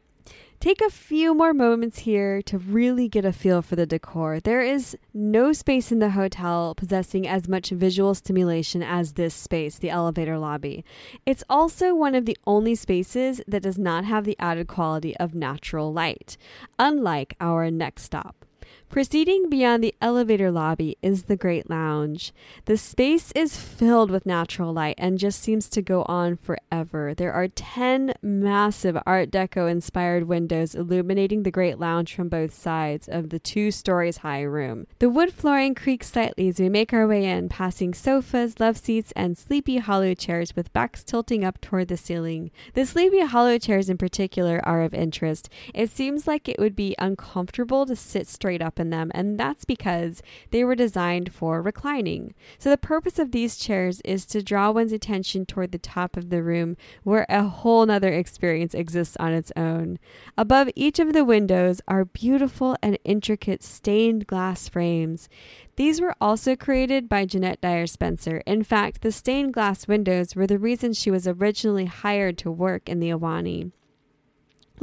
Take 0.63 0.79
a 0.79 0.89
few 0.89 1.35
more 1.35 1.53
moments 1.53 1.99
here 1.99 2.41
to 2.43 2.57
really 2.57 3.09
get 3.09 3.25
a 3.25 3.33
feel 3.33 3.61
for 3.61 3.75
the 3.75 3.85
decor. 3.85 4.39
There 4.39 4.61
is 4.61 4.95
no 5.13 5.51
space 5.51 5.91
in 5.91 5.99
the 5.99 6.11
hotel 6.11 6.73
possessing 6.73 7.27
as 7.27 7.49
much 7.49 7.71
visual 7.71 8.15
stimulation 8.15 8.81
as 8.81 9.13
this 9.13 9.35
space, 9.35 9.77
the 9.77 9.89
elevator 9.89 10.39
lobby. 10.39 10.85
It's 11.25 11.43
also 11.49 11.93
one 11.93 12.15
of 12.15 12.25
the 12.25 12.37
only 12.47 12.75
spaces 12.75 13.41
that 13.45 13.63
does 13.63 13.77
not 13.77 14.05
have 14.05 14.23
the 14.23 14.39
added 14.39 14.67
quality 14.67 15.17
of 15.17 15.35
natural 15.35 15.91
light, 15.91 16.37
unlike 16.79 17.35
our 17.41 17.69
next 17.69 18.03
stop. 18.03 18.45
Proceeding 18.93 19.49
beyond 19.49 19.83
the 19.83 19.95
elevator 20.01 20.51
lobby 20.51 20.99
is 21.01 21.23
the 21.23 21.35
Great 21.35 21.67
Lounge. 21.67 22.31
The 22.65 22.77
space 22.77 23.31
is 23.31 23.57
filled 23.57 24.11
with 24.11 24.23
natural 24.23 24.71
light 24.71 24.93
and 24.99 25.17
just 25.17 25.41
seems 25.41 25.67
to 25.69 25.81
go 25.81 26.03
on 26.03 26.37
forever. 26.37 27.15
There 27.15 27.33
are 27.33 27.47
10 27.47 28.13
massive 28.21 28.95
Art 29.03 29.31
Deco 29.31 29.67
inspired 29.67 30.25
windows 30.25 30.75
illuminating 30.75 31.41
the 31.41 31.49
Great 31.49 31.79
Lounge 31.79 32.13
from 32.13 32.29
both 32.29 32.53
sides 32.53 33.07
of 33.07 33.29
the 33.31 33.39
two 33.39 33.71
stories 33.71 34.17
high 34.17 34.43
room. 34.43 34.85
The 34.99 35.09
wood 35.09 35.33
flooring 35.33 35.73
creaks 35.73 36.11
slightly 36.11 36.47
as 36.49 36.59
we 36.59 36.69
make 36.69 36.93
our 36.93 37.07
way 37.07 37.25
in, 37.25 37.49
passing 37.49 37.95
sofas, 37.95 38.59
love 38.59 38.77
seats, 38.77 39.11
and 39.15 39.35
sleepy 39.35 39.77
hollow 39.77 40.13
chairs 40.13 40.55
with 40.55 40.71
backs 40.71 41.03
tilting 41.03 41.43
up 41.43 41.59
toward 41.61 41.87
the 41.87 41.97
ceiling. 41.97 42.51
The 42.75 42.85
sleepy 42.85 43.21
hollow 43.21 43.57
chairs 43.57 43.89
in 43.89 43.97
particular 43.97 44.61
are 44.63 44.83
of 44.83 44.93
interest. 44.93 45.49
It 45.73 45.89
seems 45.89 46.27
like 46.27 46.47
it 46.47 46.59
would 46.59 46.75
be 46.75 46.93
uncomfortable 46.99 47.87
to 47.87 47.95
sit 47.95 48.27
straight 48.27 48.61
up 48.61 48.79
in 48.83 48.89
them, 48.89 49.11
and 49.15 49.39
that's 49.39 49.63
because 49.65 50.21
they 50.51 50.63
were 50.63 50.75
designed 50.75 51.33
for 51.33 51.61
reclining. 51.61 52.33
So, 52.59 52.69
the 52.69 52.77
purpose 52.77 53.17
of 53.17 53.31
these 53.31 53.55
chairs 53.55 54.01
is 54.01 54.25
to 54.27 54.43
draw 54.43 54.71
one's 54.71 54.91
attention 54.91 55.45
toward 55.45 55.71
the 55.71 55.77
top 55.77 56.17
of 56.17 56.29
the 56.29 56.43
room, 56.43 56.75
where 57.03 57.25
a 57.29 57.43
whole 57.43 57.85
nother 57.85 58.11
experience 58.13 58.73
exists 58.73 59.15
on 59.19 59.31
its 59.31 59.51
own. 59.55 59.97
Above 60.37 60.69
each 60.75 60.99
of 60.99 61.13
the 61.13 61.23
windows 61.23 61.79
are 61.87 62.05
beautiful 62.05 62.75
and 62.81 62.99
intricate 63.05 63.63
stained 63.63 64.27
glass 64.27 64.67
frames. 64.67 65.29
These 65.77 66.01
were 66.01 66.15
also 66.19 66.55
created 66.55 67.07
by 67.07 67.25
Jeanette 67.25 67.61
Dyer 67.61 67.87
Spencer. 67.87 68.43
In 68.45 68.63
fact, 68.63 69.01
the 69.01 69.11
stained 69.11 69.53
glass 69.53 69.87
windows 69.87 70.35
were 70.35 70.45
the 70.45 70.59
reason 70.59 70.93
she 70.93 71.09
was 71.09 71.27
originally 71.27 71.85
hired 71.85 72.37
to 72.39 72.51
work 72.51 72.89
in 72.89 72.99
the 72.99 73.09
Ahwahnee. 73.09 73.71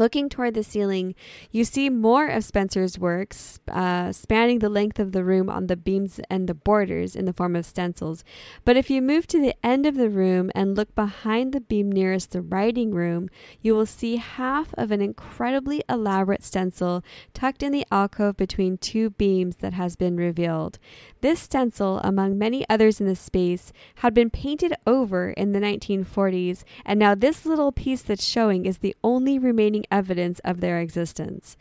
Looking 0.01 0.31
toward 0.31 0.55
the 0.55 0.65
ceiling, 0.65 1.15
you 1.51 1.63
see 1.63 1.91
more 1.91 2.27
of 2.27 2.43
Spencer's 2.43 2.99
works 2.99 3.61
uh, 3.69 4.13
spanning 4.13 4.61
the 4.61 4.71
length 4.71 4.99
of 4.99 5.13
the 5.13 5.23
room 5.23 5.51
on 5.51 5.67
the 5.67 5.77
beams 5.77 6.19
and 6.31 6.49
the 6.49 6.55
borders 6.55 7.15
in 7.15 7.27
the 7.27 7.35
form 7.35 7.55
of 7.55 7.67
stencils. 7.67 8.25
But 8.65 8.79
if 8.79 8.89
you 8.89 9.03
move 9.03 9.27
to 9.27 9.39
the 9.39 9.55
end 9.63 9.85
of 9.85 9.97
the 9.97 10.09
room 10.09 10.51
and 10.55 10.75
look 10.75 10.95
behind 10.95 11.53
the 11.53 11.61
beam 11.61 11.93
nearest 11.93 12.31
the 12.31 12.41
writing 12.41 12.93
room, 12.93 13.29
you 13.61 13.75
will 13.75 13.85
see 13.85 14.17
half 14.17 14.73
of 14.79 14.91
an 14.91 15.03
incredibly 15.03 15.83
elaborate 15.87 16.45
stencil 16.45 17.05
tucked 17.35 17.63
in 17.63 17.71
the 17.71 17.85
alcove 17.93 18.39
between 18.39 18.79
two 18.79 19.11
beams 19.11 19.57
that 19.57 19.75
has 19.75 19.97
been 19.97 20.17
revealed. 20.17 20.79
This 21.21 21.41
stencil, 21.41 22.01
among 22.03 22.39
many 22.39 22.65
others 22.71 23.03
in 23.03 23.07
the 23.07 23.15
space, 23.15 23.71
had 23.97 24.15
been 24.15 24.31
painted 24.31 24.73
over 24.87 25.33
in 25.33 25.53
the 25.53 25.61
1940s, 25.61 26.65
and 26.87 26.99
now 26.99 27.15
this 27.15 27.45
little 27.45 27.71
piece 27.71 28.01
that's 28.01 28.25
showing 28.25 28.65
is 28.65 28.79
the 28.79 28.97
only 29.05 29.39
remaining 29.39 29.85
evidence 29.91 30.41
of 30.41 30.61
their 30.61 30.81
existence. 30.81 31.57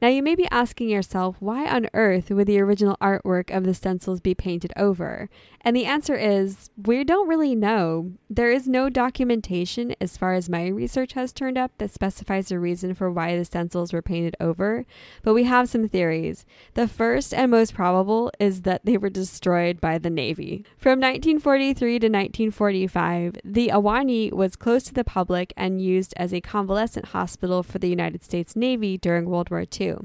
Now, 0.00 0.08
you 0.08 0.22
may 0.22 0.34
be 0.34 0.48
asking 0.50 0.88
yourself, 0.88 1.36
why 1.38 1.66
on 1.66 1.88
earth 1.94 2.30
would 2.30 2.48
the 2.48 2.58
original 2.60 2.96
artwork 3.00 3.54
of 3.56 3.62
the 3.62 3.74
stencils 3.74 4.20
be 4.20 4.34
painted 4.34 4.72
over? 4.76 5.30
And 5.60 5.76
the 5.76 5.84
answer 5.84 6.16
is, 6.16 6.70
we 6.76 7.04
don't 7.04 7.28
really 7.28 7.54
know. 7.54 8.12
There 8.28 8.50
is 8.50 8.66
no 8.66 8.88
documentation, 8.88 9.94
as 10.00 10.16
far 10.16 10.34
as 10.34 10.50
my 10.50 10.66
research 10.66 11.12
has 11.12 11.32
turned 11.32 11.56
up, 11.56 11.70
that 11.78 11.92
specifies 11.92 12.50
a 12.50 12.58
reason 12.58 12.94
for 12.94 13.12
why 13.12 13.36
the 13.36 13.44
stencils 13.44 13.92
were 13.92 14.02
painted 14.02 14.34
over, 14.40 14.84
but 15.22 15.34
we 15.34 15.44
have 15.44 15.68
some 15.68 15.88
theories. 15.88 16.44
The 16.74 16.88
first 16.88 17.32
and 17.32 17.52
most 17.52 17.72
probable 17.72 18.32
is 18.40 18.62
that 18.62 18.84
they 18.84 18.96
were 18.96 19.08
destroyed 19.08 19.80
by 19.80 19.98
the 19.98 20.10
Navy. 20.10 20.64
From 20.76 20.98
1943 20.98 21.90
to 22.00 22.06
1945, 22.06 23.36
the 23.44 23.68
Ahwahnee 23.68 24.32
was 24.32 24.56
closed 24.56 24.86
to 24.86 24.94
the 24.94 25.04
public 25.04 25.52
and 25.56 25.80
used 25.80 26.12
as 26.16 26.34
a 26.34 26.40
convalescent 26.40 27.06
hospital 27.06 27.62
for 27.72 27.78
the 27.78 27.88
United 27.88 28.22
States 28.22 28.54
Navy 28.54 28.98
during 28.98 29.24
World 29.24 29.50
War 29.50 29.64
II. 29.80 29.96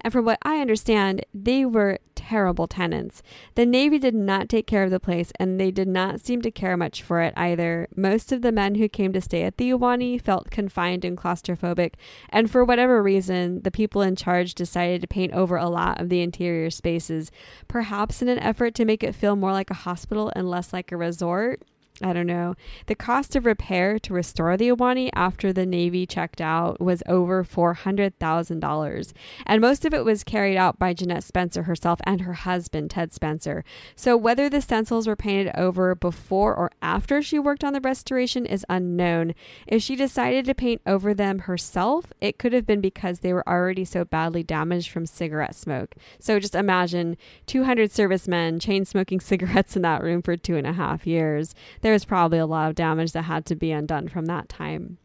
And 0.00 0.12
from 0.12 0.24
what 0.24 0.38
I 0.42 0.58
understand, 0.58 1.24
they 1.32 1.64
were 1.64 1.98
terrible 2.14 2.66
tenants. 2.66 3.22
The 3.54 3.66
Navy 3.66 3.98
did 3.98 4.14
not 4.14 4.48
take 4.48 4.66
care 4.66 4.84
of 4.84 4.90
the 4.90 5.00
place, 5.00 5.32
and 5.38 5.60
they 5.60 5.70
did 5.70 5.88
not 5.88 6.20
seem 6.20 6.42
to 6.42 6.50
care 6.50 6.76
much 6.76 7.02
for 7.02 7.20
it 7.20 7.34
either. 7.36 7.88
Most 7.96 8.30
of 8.32 8.42
the 8.42 8.52
men 8.52 8.76
who 8.76 8.88
came 8.88 9.12
to 9.12 9.20
stay 9.20 9.42
at 9.42 9.56
the 9.56 9.70
Ahwahnee 9.70 10.20
felt 10.20 10.50
confined 10.50 11.04
and 11.04 11.16
claustrophobic, 11.16 11.94
and 12.28 12.50
for 12.50 12.64
whatever 12.64 13.02
reason, 13.02 13.62
the 13.62 13.70
people 13.70 14.02
in 14.02 14.16
charge 14.16 14.54
decided 14.54 15.00
to 15.00 15.06
paint 15.06 15.32
over 15.32 15.56
a 15.56 15.68
lot 15.68 16.00
of 16.00 16.08
the 16.08 16.20
interior 16.20 16.70
spaces, 16.70 17.30
perhaps 17.68 18.22
in 18.22 18.28
an 18.28 18.38
effort 18.38 18.74
to 18.74 18.84
make 18.84 19.02
it 19.02 19.14
feel 19.14 19.36
more 19.36 19.52
like 19.52 19.70
a 19.70 19.74
hospital 19.74 20.32
and 20.34 20.48
less 20.48 20.72
like 20.72 20.92
a 20.92 20.96
resort. 20.96 21.62
I 22.02 22.12
don't 22.14 22.26
know. 22.26 22.54
The 22.86 22.94
cost 22.94 23.36
of 23.36 23.44
repair 23.44 23.98
to 23.98 24.14
restore 24.14 24.56
the 24.56 24.68
Ahwahnee 24.70 25.10
after 25.14 25.52
the 25.52 25.66
Navy 25.66 26.06
checked 26.06 26.40
out 26.40 26.80
was 26.80 27.02
over 27.06 27.44
$400,000. 27.44 29.12
And 29.46 29.60
most 29.60 29.84
of 29.84 29.92
it 29.92 30.04
was 30.04 30.24
carried 30.24 30.56
out 30.56 30.78
by 30.78 30.94
Jeanette 30.94 31.24
Spencer 31.24 31.64
herself 31.64 32.00
and 32.04 32.22
her 32.22 32.32
husband, 32.32 32.90
Ted 32.90 33.12
Spencer. 33.12 33.64
So 33.96 34.16
whether 34.16 34.48
the 34.48 34.62
stencils 34.62 35.06
were 35.06 35.16
painted 35.16 35.52
over 35.56 35.94
before 35.94 36.54
or 36.54 36.70
after 36.80 37.20
she 37.20 37.38
worked 37.38 37.64
on 37.64 37.74
the 37.74 37.80
restoration 37.80 38.46
is 38.46 38.64
unknown. 38.68 39.34
If 39.66 39.82
she 39.82 39.94
decided 39.94 40.46
to 40.46 40.54
paint 40.54 40.80
over 40.86 41.12
them 41.12 41.40
herself, 41.40 42.12
it 42.20 42.38
could 42.38 42.54
have 42.54 42.66
been 42.66 42.80
because 42.80 43.20
they 43.20 43.34
were 43.34 43.46
already 43.46 43.84
so 43.84 44.04
badly 44.06 44.42
damaged 44.42 44.90
from 44.90 45.04
cigarette 45.04 45.54
smoke. 45.54 45.94
So 46.18 46.40
just 46.40 46.54
imagine 46.54 47.18
200 47.46 47.90
servicemen 47.90 48.58
chain 48.58 48.86
smoking 48.86 49.20
cigarettes 49.20 49.76
in 49.76 49.82
that 49.82 50.02
room 50.02 50.22
for 50.22 50.36
two 50.36 50.56
and 50.56 50.66
a 50.66 50.72
half 50.72 51.06
years 51.06 51.54
there 51.82 51.89
was 51.92 52.04
probably 52.04 52.38
a 52.38 52.46
lot 52.46 52.68
of 52.68 52.74
damage 52.74 53.12
that 53.12 53.22
had 53.22 53.46
to 53.46 53.56
be 53.56 53.72
undone 53.72 54.08
from 54.08 54.26
that 54.26 54.48
time. 54.48 54.98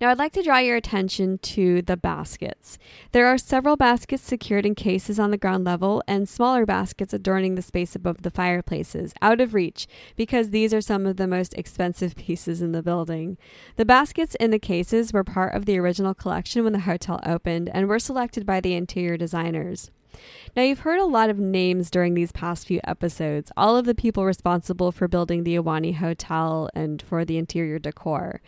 Now, 0.00 0.10
I'd 0.10 0.18
like 0.18 0.32
to 0.34 0.42
draw 0.42 0.58
your 0.58 0.76
attention 0.76 1.38
to 1.38 1.82
the 1.82 1.96
baskets. 1.96 2.78
There 3.10 3.26
are 3.26 3.36
several 3.36 3.76
baskets 3.76 4.22
secured 4.22 4.64
in 4.64 4.76
cases 4.76 5.18
on 5.18 5.32
the 5.32 5.36
ground 5.36 5.64
level 5.64 6.02
and 6.06 6.28
smaller 6.28 6.64
baskets 6.64 7.12
adorning 7.12 7.56
the 7.56 7.62
space 7.62 7.96
above 7.96 8.22
the 8.22 8.30
fireplaces, 8.30 9.12
out 9.20 9.40
of 9.40 9.54
reach, 9.54 9.88
because 10.14 10.50
these 10.50 10.72
are 10.72 10.80
some 10.80 11.04
of 11.04 11.16
the 11.16 11.26
most 11.26 11.52
expensive 11.54 12.14
pieces 12.16 12.62
in 12.62 12.72
the 12.72 12.82
building. 12.82 13.38
The 13.74 13.84
baskets 13.84 14.36
in 14.36 14.52
the 14.52 14.60
cases 14.60 15.12
were 15.12 15.24
part 15.24 15.54
of 15.54 15.66
the 15.66 15.78
original 15.78 16.14
collection 16.14 16.62
when 16.62 16.72
the 16.72 16.80
hotel 16.80 17.20
opened 17.26 17.68
and 17.74 17.88
were 17.88 17.98
selected 17.98 18.46
by 18.46 18.60
the 18.60 18.74
interior 18.74 19.16
designers. 19.16 19.90
Now, 20.56 20.62
you've 20.62 20.80
heard 20.80 21.00
a 21.00 21.04
lot 21.04 21.30
of 21.30 21.38
names 21.38 21.90
during 21.90 22.14
these 22.14 22.32
past 22.32 22.66
few 22.66 22.80
episodes, 22.84 23.52
all 23.56 23.76
of 23.76 23.84
the 23.84 23.94
people 23.94 24.24
responsible 24.24 24.92
for 24.92 25.08
building 25.08 25.44
the 25.44 25.56
Ahwahnee 25.56 25.96
Hotel 25.96 26.68
and 26.74 27.02
for 27.02 27.24
the 27.24 27.38
interior 27.38 27.78
decor. 27.78 28.40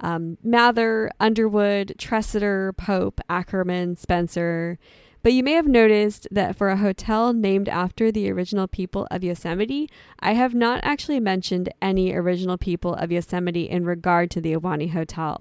Um, 0.00 0.38
Mather, 0.42 1.10
Underwood, 1.18 1.94
Tresidder, 1.98 2.76
Pope, 2.76 3.20
Ackerman, 3.28 3.96
Spencer, 3.96 4.78
but 5.22 5.32
you 5.32 5.42
may 5.42 5.52
have 5.52 5.66
noticed 5.66 6.28
that 6.30 6.56
for 6.56 6.68
a 6.68 6.76
hotel 6.76 7.32
named 7.32 7.68
after 7.68 8.10
the 8.10 8.30
original 8.30 8.68
people 8.68 9.06
of 9.10 9.24
Yosemite, 9.24 9.90
I 10.20 10.32
have 10.34 10.54
not 10.54 10.80
actually 10.82 11.20
mentioned 11.20 11.72
any 11.82 12.12
original 12.12 12.56
people 12.58 12.94
of 12.94 13.10
Yosemite 13.10 13.68
in 13.68 13.84
regard 13.84 14.30
to 14.32 14.40
the 14.40 14.54
Ahwahnee 14.54 14.92
Hotel. 14.92 15.40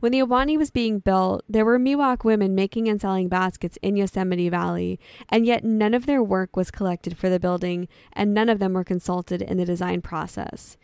When 0.00 0.12
the 0.12 0.20
Ahwahnee 0.20 0.58
was 0.58 0.70
being 0.70 0.98
built, 0.98 1.44
there 1.48 1.64
were 1.64 1.78
Miwok 1.78 2.24
women 2.24 2.54
making 2.54 2.88
and 2.88 3.00
selling 3.00 3.28
baskets 3.28 3.78
in 3.82 3.96
Yosemite 3.96 4.48
Valley, 4.48 4.98
and 5.28 5.46
yet 5.46 5.64
none 5.64 5.94
of 5.94 6.06
their 6.06 6.22
work 6.22 6.56
was 6.56 6.70
collected 6.70 7.16
for 7.16 7.28
the 7.28 7.40
building, 7.40 7.88
and 8.12 8.34
none 8.34 8.48
of 8.48 8.58
them 8.58 8.72
were 8.72 8.84
consulted 8.84 9.40
in 9.42 9.56
the 9.56 9.64
design 9.64 10.02
process. 10.02 10.76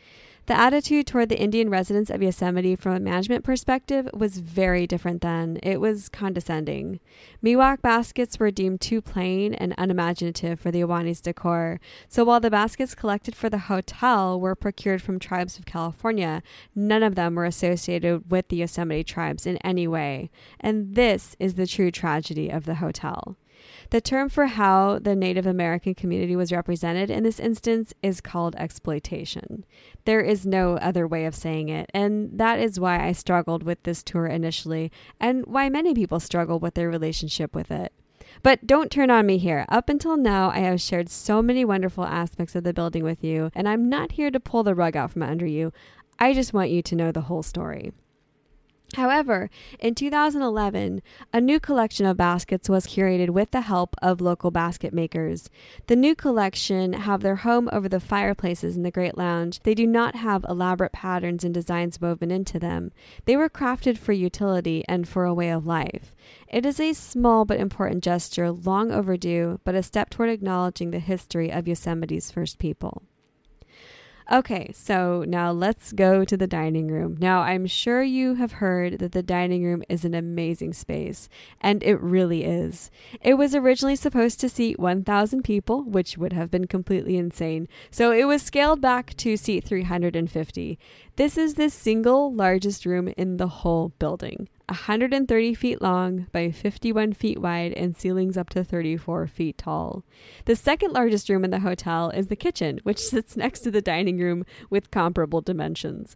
The 0.48 0.58
attitude 0.58 1.06
toward 1.06 1.28
the 1.28 1.38
Indian 1.38 1.68
residents 1.68 2.08
of 2.08 2.22
Yosemite 2.22 2.74
from 2.74 2.94
a 2.94 3.00
management 3.00 3.44
perspective 3.44 4.08
was 4.14 4.38
very 4.38 4.86
different 4.86 5.20
then. 5.20 5.58
It 5.62 5.78
was 5.78 6.08
condescending. 6.08 7.00
Miwok 7.44 7.82
baskets 7.82 8.40
were 8.40 8.50
deemed 8.50 8.80
too 8.80 9.02
plain 9.02 9.52
and 9.52 9.74
unimaginative 9.76 10.58
for 10.58 10.70
the 10.70 10.80
Ahwahnee's 10.80 11.20
decor, 11.20 11.80
so 12.08 12.24
while 12.24 12.40
the 12.40 12.50
baskets 12.50 12.94
collected 12.94 13.36
for 13.36 13.50
the 13.50 13.58
hotel 13.58 14.40
were 14.40 14.54
procured 14.54 15.02
from 15.02 15.18
tribes 15.18 15.58
of 15.58 15.66
California, 15.66 16.42
none 16.74 17.02
of 17.02 17.14
them 17.14 17.34
were 17.34 17.44
associated 17.44 18.30
with 18.30 18.48
the 18.48 18.56
Yosemite 18.56 19.04
tribes 19.04 19.46
in 19.46 19.58
any 19.58 19.86
way. 19.86 20.30
And 20.58 20.94
this 20.94 21.36
is 21.38 21.56
the 21.56 21.66
true 21.66 21.90
tragedy 21.90 22.48
of 22.48 22.64
the 22.64 22.76
hotel. 22.76 23.36
The 23.90 24.02
term 24.02 24.28
for 24.28 24.46
how 24.46 24.98
the 24.98 25.16
Native 25.16 25.46
American 25.46 25.94
community 25.94 26.36
was 26.36 26.52
represented 26.52 27.10
in 27.10 27.22
this 27.22 27.40
instance 27.40 27.94
is 28.02 28.20
called 28.20 28.54
exploitation. 28.56 29.64
There 30.04 30.20
is 30.20 30.44
no 30.44 30.76
other 30.76 31.06
way 31.06 31.24
of 31.24 31.34
saying 31.34 31.70
it, 31.70 31.90
and 31.94 32.38
that 32.38 32.58
is 32.58 32.78
why 32.78 33.02
I 33.02 33.12
struggled 33.12 33.62
with 33.62 33.82
this 33.84 34.02
tour 34.02 34.26
initially, 34.26 34.92
and 35.18 35.46
why 35.46 35.70
many 35.70 35.94
people 35.94 36.20
struggle 36.20 36.58
with 36.58 36.74
their 36.74 36.90
relationship 36.90 37.54
with 37.54 37.70
it. 37.70 37.94
But 38.42 38.66
don't 38.66 38.90
turn 38.90 39.10
on 39.10 39.24
me 39.24 39.38
here. 39.38 39.64
Up 39.70 39.88
until 39.88 40.18
now, 40.18 40.50
I 40.50 40.58
have 40.58 40.82
shared 40.82 41.08
so 41.08 41.40
many 41.40 41.64
wonderful 41.64 42.04
aspects 42.04 42.54
of 42.54 42.64
the 42.64 42.74
building 42.74 43.04
with 43.04 43.24
you, 43.24 43.50
and 43.54 43.66
I'm 43.66 43.88
not 43.88 44.12
here 44.12 44.30
to 44.30 44.38
pull 44.38 44.64
the 44.64 44.74
rug 44.74 44.96
out 44.96 45.12
from 45.12 45.22
under 45.22 45.46
you. 45.46 45.72
I 46.18 46.34
just 46.34 46.52
want 46.52 46.68
you 46.68 46.82
to 46.82 46.94
know 46.94 47.10
the 47.10 47.22
whole 47.22 47.42
story. 47.42 47.92
However, 48.94 49.50
in 49.78 49.94
2011, 49.94 51.02
a 51.32 51.40
new 51.42 51.60
collection 51.60 52.06
of 52.06 52.16
baskets 52.16 52.70
was 52.70 52.86
curated 52.86 53.30
with 53.30 53.50
the 53.50 53.60
help 53.60 53.94
of 54.00 54.22
local 54.22 54.50
basket 54.50 54.94
makers. 54.94 55.50
The 55.88 55.96
new 55.96 56.14
collection 56.14 56.94
have 56.94 57.20
their 57.20 57.36
home 57.36 57.68
over 57.70 57.86
the 57.86 58.00
fireplaces 58.00 58.76
in 58.76 58.84
the 58.84 58.90
Great 58.90 59.18
Lounge. 59.18 59.60
They 59.60 59.74
do 59.74 59.86
not 59.86 60.14
have 60.14 60.44
elaborate 60.48 60.92
patterns 60.92 61.44
and 61.44 61.52
designs 61.52 62.00
woven 62.00 62.30
into 62.30 62.58
them. 62.58 62.90
They 63.26 63.36
were 63.36 63.50
crafted 63.50 63.98
for 63.98 64.12
utility 64.12 64.84
and 64.88 65.06
for 65.06 65.26
a 65.26 65.34
way 65.34 65.50
of 65.50 65.66
life. 65.66 66.14
It 66.48 66.64
is 66.64 66.80
a 66.80 66.94
small 66.94 67.44
but 67.44 67.60
important 67.60 68.02
gesture, 68.02 68.50
long 68.50 68.90
overdue, 68.90 69.60
but 69.64 69.74
a 69.74 69.82
step 69.82 70.08
toward 70.08 70.30
acknowledging 70.30 70.92
the 70.92 70.98
history 70.98 71.52
of 71.52 71.68
Yosemite's 71.68 72.30
first 72.30 72.58
people. 72.58 73.02
Okay, 74.30 74.70
so 74.74 75.24
now 75.26 75.50
let's 75.50 75.90
go 75.90 76.22
to 76.22 76.36
the 76.36 76.46
dining 76.46 76.88
room. 76.88 77.16
Now, 77.18 77.40
I'm 77.40 77.66
sure 77.66 78.02
you 78.02 78.34
have 78.34 78.52
heard 78.52 78.98
that 78.98 79.12
the 79.12 79.22
dining 79.22 79.64
room 79.64 79.82
is 79.88 80.04
an 80.04 80.12
amazing 80.12 80.74
space, 80.74 81.30
and 81.62 81.82
it 81.82 81.98
really 82.02 82.44
is. 82.44 82.90
It 83.22 83.34
was 83.34 83.54
originally 83.54 83.96
supposed 83.96 84.38
to 84.40 84.50
seat 84.50 84.78
1,000 84.78 85.44
people, 85.44 85.82
which 85.82 86.18
would 86.18 86.34
have 86.34 86.50
been 86.50 86.66
completely 86.66 87.16
insane, 87.16 87.68
so 87.90 88.12
it 88.12 88.24
was 88.24 88.42
scaled 88.42 88.82
back 88.82 89.16
to 89.16 89.38
seat 89.38 89.64
350. 89.64 90.78
This 91.18 91.36
is 91.36 91.54
the 91.54 91.68
single 91.68 92.32
largest 92.32 92.86
room 92.86 93.08
in 93.16 93.38
the 93.38 93.48
whole 93.48 93.88
building. 93.98 94.48
130 94.68 95.52
feet 95.52 95.82
long 95.82 96.28
by 96.30 96.52
51 96.52 97.12
feet 97.12 97.40
wide 97.40 97.72
and 97.72 97.96
ceilings 97.96 98.36
up 98.36 98.50
to 98.50 98.62
34 98.62 99.26
feet 99.26 99.58
tall. 99.58 100.04
The 100.44 100.54
second 100.54 100.92
largest 100.92 101.28
room 101.28 101.42
in 101.44 101.50
the 101.50 101.58
hotel 101.58 102.10
is 102.10 102.28
the 102.28 102.36
kitchen, 102.36 102.78
which 102.84 102.98
sits 103.04 103.36
next 103.36 103.62
to 103.62 103.72
the 103.72 103.82
dining 103.82 104.18
room 104.18 104.46
with 104.70 104.92
comparable 104.92 105.40
dimensions. 105.40 106.14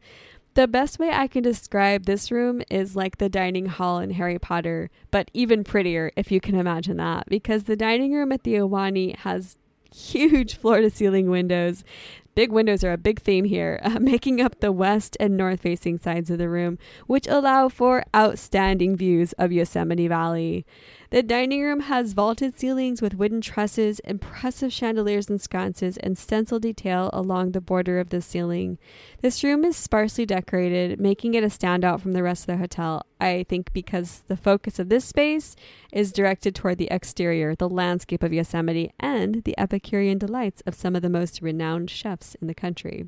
The 0.54 0.68
best 0.68 1.00
way 1.00 1.10
I 1.10 1.26
can 1.26 1.42
describe 1.42 2.04
this 2.04 2.30
room 2.30 2.62
is 2.70 2.94
like 2.94 3.18
the 3.18 3.28
dining 3.28 3.66
hall 3.66 3.98
in 3.98 4.12
Harry 4.12 4.38
Potter, 4.38 4.88
but 5.10 5.32
even 5.34 5.64
prettier 5.64 6.12
if 6.14 6.30
you 6.30 6.40
can 6.40 6.54
imagine 6.54 6.98
that, 6.98 7.26
because 7.26 7.64
the 7.64 7.74
dining 7.74 8.12
room 8.12 8.30
at 8.30 8.44
the 8.44 8.54
Ahwahnee 8.54 9.16
has 9.16 9.58
huge 9.92 10.56
floor 10.56 10.80
to 10.80 10.90
ceiling 10.90 11.28
windows 11.28 11.84
Big 12.34 12.50
windows 12.50 12.82
are 12.82 12.92
a 12.92 12.98
big 12.98 13.20
theme 13.20 13.44
here, 13.44 13.78
uh, 13.84 13.98
making 14.00 14.40
up 14.40 14.60
the 14.60 14.72
west 14.72 15.16
and 15.20 15.36
north 15.36 15.60
facing 15.60 15.98
sides 15.98 16.30
of 16.30 16.38
the 16.38 16.48
room, 16.48 16.78
which 17.06 17.26
allow 17.26 17.68
for 17.68 18.04
outstanding 18.16 18.96
views 18.96 19.32
of 19.34 19.52
Yosemite 19.52 20.08
Valley. 20.08 20.64
The 21.12 21.22
dining 21.22 21.60
room 21.60 21.80
has 21.80 22.14
vaulted 22.14 22.58
ceilings 22.58 23.02
with 23.02 23.16
wooden 23.16 23.42
trusses, 23.42 23.98
impressive 23.98 24.72
chandeliers 24.72 25.28
and 25.28 25.38
sconces, 25.38 25.98
and 25.98 26.16
stencil 26.16 26.58
detail 26.58 27.10
along 27.12 27.52
the 27.52 27.60
border 27.60 28.00
of 28.00 28.08
the 28.08 28.22
ceiling. 28.22 28.78
This 29.20 29.44
room 29.44 29.62
is 29.62 29.76
sparsely 29.76 30.24
decorated, 30.24 30.98
making 30.98 31.34
it 31.34 31.44
a 31.44 31.48
standout 31.48 32.00
from 32.00 32.12
the 32.12 32.22
rest 32.22 32.44
of 32.44 32.46
the 32.46 32.56
hotel. 32.56 33.02
I 33.20 33.44
think 33.46 33.74
because 33.74 34.22
the 34.28 34.38
focus 34.38 34.78
of 34.78 34.88
this 34.88 35.04
space 35.04 35.54
is 35.92 36.12
directed 36.12 36.54
toward 36.54 36.78
the 36.78 36.88
exterior, 36.90 37.54
the 37.54 37.68
landscape 37.68 38.22
of 38.22 38.32
Yosemite, 38.32 38.94
and 38.98 39.44
the 39.44 39.54
Epicurean 39.58 40.16
delights 40.16 40.62
of 40.62 40.74
some 40.74 40.96
of 40.96 41.02
the 41.02 41.10
most 41.10 41.42
renowned 41.42 41.90
chefs 41.90 42.36
in 42.36 42.46
the 42.46 42.54
country. 42.54 43.04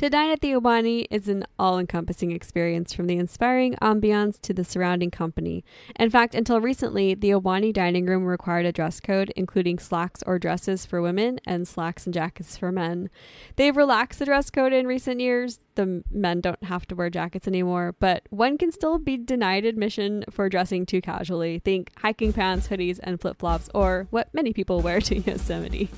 To 0.00 0.08
dine 0.08 0.30
at 0.30 0.40
the 0.40 0.52
Ahwahnee 0.52 1.04
is 1.10 1.28
an 1.28 1.44
all 1.58 1.78
encompassing 1.78 2.32
experience 2.32 2.94
from 2.94 3.06
the 3.06 3.18
inspiring 3.18 3.74
ambiance 3.82 4.40
to 4.40 4.54
the 4.54 4.64
surrounding 4.64 5.10
company. 5.10 5.62
In 5.98 6.08
fact, 6.08 6.34
until 6.34 6.58
recently, 6.58 7.12
the 7.12 7.32
Ahwahnee 7.32 7.74
dining 7.74 8.06
room 8.06 8.24
required 8.24 8.64
a 8.64 8.72
dress 8.72 8.98
code, 8.98 9.30
including 9.36 9.78
slacks 9.78 10.22
or 10.26 10.38
dresses 10.38 10.86
for 10.86 11.02
women 11.02 11.38
and 11.44 11.68
slacks 11.68 12.06
and 12.06 12.14
jackets 12.14 12.56
for 12.56 12.72
men. 12.72 13.10
They've 13.56 13.76
relaxed 13.76 14.20
the 14.20 14.24
dress 14.24 14.48
code 14.48 14.72
in 14.72 14.86
recent 14.86 15.20
years. 15.20 15.58
The 15.74 16.02
men 16.10 16.40
don't 16.40 16.64
have 16.64 16.86
to 16.86 16.94
wear 16.94 17.10
jackets 17.10 17.46
anymore, 17.46 17.94
but 18.00 18.22
one 18.30 18.56
can 18.56 18.72
still 18.72 18.96
be 18.96 19.18
denied 19.18 19.66
admission 19.66 20.24
for 20.30 20.48
dressing 20.48 20.86
too 20.86 21.02
casually. 21.02 21.58
Think 21.58 21.90
hiking 21.98 22.32
pants, 22.32 22.68
hoodies, 22.68 23.00
and 23.02 23.20
flip 23.20 23.38
flops, 23.38 23.68
or 23.74 24.06
what 24.08 24.32
many 24.32 24.54
people 24.54 24.80
wear 24.80 25.02
to 25.02 25.18
Yosemite. 25.18 25.90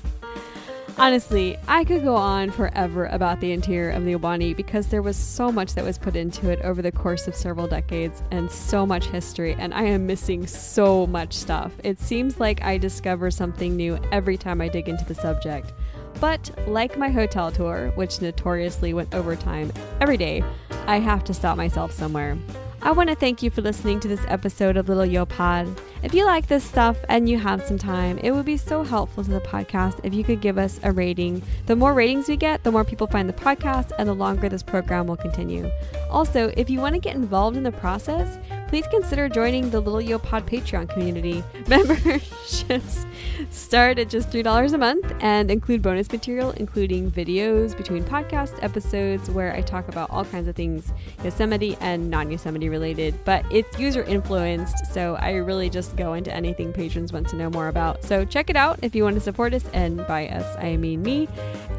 Honestly, 0.95 1.57
I 1.67 1.83
could 1.85 2.03
go 2.03 2.15
on 2.15 2.51
forever 2.51 3.07
about 3.07 3.39
the 3.39 3.51
interior 3.51 3.89
of 3.89 4.05
the 4.05 4.15
Ahwahnee 4.15 4.55
because 4.55 4.87
there 4.87 5.01
was 5.01 5.17
so 5.17 5.51
much 5.51 5.73
that 5.73 5.83
was 5.83 5.97
put 5.97 6.15
into 6.15 6.49
it 6.49 6.61
over 6.61 6.83
the 6.83 6.91
course 6.91 7.27
of 7.27 7.35
several 7.35 7.67
decades 7.67 8.21
and 8.29 8.49
so 8.49 8.85
much 8.85 9.07
history, 9.07 9.55
and 9.57 9.73
I 9.73 9.83
am 9.83 10.05
missing 10.05 10.45
so 10.45 11.07
much 11.07 11.33
stuff. 11.33 11.73
It 11.83 11.99
seems 11.99 12.39
like 12.39 12.63
I 12.63 12.77
discover 12.77 13.31
something 13.31 13.75
new 13.75 13.99
every 14.11 14.37
time 14.37 14.61
I 14.61 14.67
dig 14.67 14.87
into 14.87 15.03
the 15.05 15.15
subject. 15.15 15.73
But 16.19 16.51
like 16.67 16.95
my 16.97 17.09
hotel 17.09 17.51
tour, 17.51 17.91
which 17.95 18.21
notoriously 18.21 18.93
went 18.93 19.15
overtime 19.15 19.73
every 19.99 20.17
day, 20.17 20.43
I 20.85 20.99
have 20.99 21.23
to 21.25 21.33
stop 21.33 21.57
myself 21.57 21.91
somewhere. 21.91 22.37
I 22.85 22.91
want 22.91 23.07
to 23.07 23.15
thank 23.15 23.41
you 23.41 23.49
for 23.49 23.61
listening 23.61 24.01
to 24.01 24.09
this 24.09 24.25
episode 24.27 24.75
of 24.75 24.89
Little 24.89 25.05
Yo 25.05 25.25
Pod. 25.25 25.79
If 26.03 26.13
you 26.13 26.25
like 26.25 26.47
this 26.47 26.65
stuff 26.65 26.97
and 27.07 27.29
you 27.29 27.39
have 27.39 27.63
some 27.63 27.77
time, 27.77 28.17
it 28.17 28.31
would 28.31 28.43
be 28.43 28.57
so 28.57 28.83
helpful 28.83 29.23
to 29.23 29.29
the 29.29 29.39
podcast 29.39 30.01
if 30.03 30.13
you 30.13 30.21
could 30.21 30.41
give 30.41 30.57
us 30.57 30.81
a 30.83 30.91
rating. 30.91 31.41
The 31.65 31.77
more 31.77 31.93
ratings 31.93 32.27
we 32.27 32.35
get, 32.35 32.61
the 32.65 32.73
more 32.73 32.83
people 32.83 33.07
find 33.07 33.29
the 33.29 33.33
podcast 33.33 33.93
and 33.97 34.09
the 34.09 34.13
longer 34.13 34.49
this 34.49 34.63
program 34.63 35.07
will 35.07 35.15
continue. 35.15 35.71
Also, 36.09 36.51
if 36.57 36.69
you 36.69 36.79
want 36.79 36.93
to 36.93 36.99
get 36.99 37.15
involved 37.15 37.55
in 37.55 37.63
the 37.63 37.71
process, 37.71 38.37
please 38.73 38.87
consider 38.87 39.29
joining 39.29 39.69
the 39.69 39.79
Little 39.79 40.01
Yo 40.01 40.17
Pod 40.17 40.47
Patreon 40.47 40.89
community. 40.89 41.43
Memberships 41.67 43.05
start 43.51 43.99
at 43.99 44.09
just 44.09 44.31
$3 44.31 44.73
a 44.73 44.77
month 44.79 45.13
and 45.19 45.51
include 45.51 45.83
bonus 45.83 46.11
material, 46.11 46.49
including 46.51 47.11
videos 47.11 47.77
between 47.77 48.03
podcast 48.03 48.57
episodes 48.63 49.29
where 49.29 49.53
I 49.53 49.61
talk 49.61 49.89
about 49.89 50.09
all 50.09 50.25
kinds 50.25 50.47
of 50.47 50.55
things 50.55 50.91
Yosemite 51.23 51.77
and 51.81 52.09
non 52.09 52.31
Yosemite 52.31 52.67
related. 52.67 53.13
But 53.25 53.45
it's 53.51 53.77
user 53.77 54.01
influenced, 54.05 54.91
so 54.91 55.17
I 55.17 55.33
really 55.33 55.69
just 55.69 55.95
go 55.95 56.13
into 56.13 56.33
anything 56.33 56.73
patrons 56.73 57.13
want 57.13 57.29
to 57.29 57.35
know 57.35 57.51
more 57.51 57.67
about. 57.67 58.03
So 58.03 58.25
check 58.25 58.49
it 58.49 58.55
out 58.55 58.79
if 58.81 58.95
you 58.95 59.03
want 59.03 59.17
to 59.17 59.21
support 59.21 59.53
us, 59.53 59.65
and 59.73 59.97
by 60.07 60.29
us, 60.29 60.57
I 60.57 60.77
mean 60.77 61.03
me, 61.03 61.27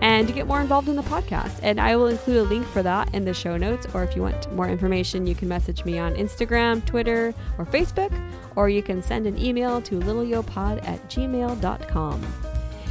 and 0.00 0.28
to 0.28 0.32
get 0.32 0.46
more 0.46 0.60
involved 0.60 0.88
in 0.88 0.94
the 0.94 1.02
podcast. 1.02 1.58
And 1.64 1.80
I 1.80 1.96
will 1.96 2.06
include 2.06 2.36
a 2.36 2.44
link 2.44 2.64
for 2.68 2.84
that 2.84 3.12
in 3.12 3.24
the 3.24 3.34
show 3.34 3.56
notes, 3.56 3.84
or 3.94 4.04
if 4.04 4.14
you 4.14 4.22
want 4.22 4.52
more 4.54 4.68
information, 4.68 5.26
you 5.26 5.34
can 5.34 5.48
message 5.48 5.84
me 5.84 5.98
on 5.98 6.14
Instagram 6.14 6.83
Twitter, 6.84 7.34
or 7.58 7.66
Facebook, 7.66 8.12
or 8.56 8.68
you 8.68 8.82
can 8.82 9.02
send 9.02 9.26
an 9.26 9.38
email 9.38 9.80
to 9.82 9.98
littleyopod 10.00 10.86
at 10.86 11.08
gmail.com. 11.08 12.22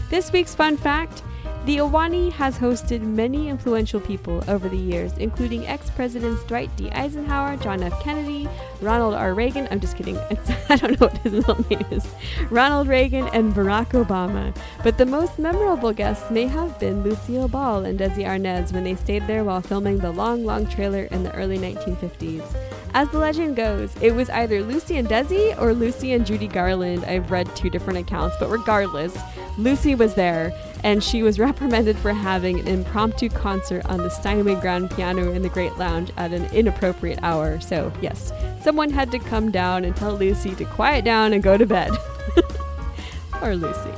This 0.10 0.32
week's 0.32 0.56
fun 0.56 0.78
fact 0.78 1.24
the 1.66 1.78
Ahwahnee 1.78 2.30
has 2.34 2.58
hosted 2.58 3.00
many 3.04 3.48
influential 3.48 4.02
people 4.02 4.44
over 4.50 4.68
the 4.68 4.76
years, 4.76 5.18
including 5.18 5.66
ex 5.66 5.90
presidents 5.92 6.44
Dwight 6.44 6.70
D. 6.76 6.92
Eisenhower, 6.92 7.56
John 7.56 7.82
F. 7.82 8.04
Kennedy, 8.04 8.50
Ronald 8.82 9.14
R. 9.14 9.34
Reagan. 9.34 9.70
I'm 9.72 9.80
just 9.80 9.96
kidding. 9.96 10.18
It's, 10.30 10.50
I 10.70 10.76
don't 10.76 11.00
know 11.00 11.08
what 11.08 11.18
his 11.20 11.32
middle 11.32 11.66
name 11.70 11.86
is. 11.90 12.06
Ronald 12.50 12.90
Reagan 12.90 13.30
and 13.30 13.54
Barack 13.54 13.92
Obama. 13.92 14.54
But 14.84 14.98
the 14.98 15.06
most 15.06 15.40
memorable 15.40 15.94
guests 15.94 16.30
may 16.30 16.48
have 16.48 16.78
been 16.82 17.02
Lucille 17.02 17.48
Ball 17.48 17.86
and 17.86 17.98
Desi 17.98 18.26
Arnaz 18.26 18.74
when 18.74 18.84
they 18.84 18.96
stayed 18.96 19.26
there 19.28 19.46
while 19.46 19.62
filming 19.62 20.00
the 20.00 20.12
Long 20.12 20.44
Long 20.44 20.68
trailer 20.68 21.06
in 21.06 21.24
the 21.24 21.34
early 21.34 21.58
1950s. 21.58 22.73
As 22.96 23.10
the 23.10 23.18
legend 23.18 23.56
goes, 23.56 23.92
it 24.02 24.14
was 24.14 24.30
either 24.30 24.62
Lucy 24.62 24.98
and 24.98 25.08
Desi 25.08 25.60
or 25.60 25.74
Lucy 25.74 26.14
and 26.14 26.26
Judy 26.26 26.48
Garland. 26.48 27.04
I've 27.06 27.32
read 27.32 27.54
two 27.56 27.72
different 27.72 27.98
accounts, 27.98 28.36
but 28.40 28.50
regardless, 28.50 29.18
Lucy 29.58 29.96
was 29.96 30.14
there 30.14 30.54
and 30.84 31.04
she 31.04 31.24
was 31.24 31.40
reprimanded 31.40 31.98
for 31.98 32.14
having 32.14 32.60
an 32.60 32.68
impromptu 32.68 33.30
concert 33.30 33.84
on 33.88 33.98
the 33.98 34.10
Steinway 34.10 34.56
grand 34.62 34.92
piano 34.92 35.32
in 35.32 35.42
the 35.42 35.50
Great 35.50 35.76
Lounge 35.78 36.12
at 36.18 36.34
an 36.34 36.46
inappropriate 36.54 37.20
hour. 37.24 37.60
So, 37.60 37.92
yes, 38.00 38.32
someone 38.62 38.92
had 38.92 39.10
to 39.12 39.20
come 39.20 39.50
down 39.50 39.86
and 39.86 39.96
tell 39.96 40.14
Lucy 40.14 40.54
to 40.56 40.66
quiet 40.66 41.04
down 41.04 41.34
and 41.34 41.42
go 41.42 41.58
to 41.58 41.66
bed. 41.66 41.92
Poor 43.32 43.56
Lucy. 43.56 43.92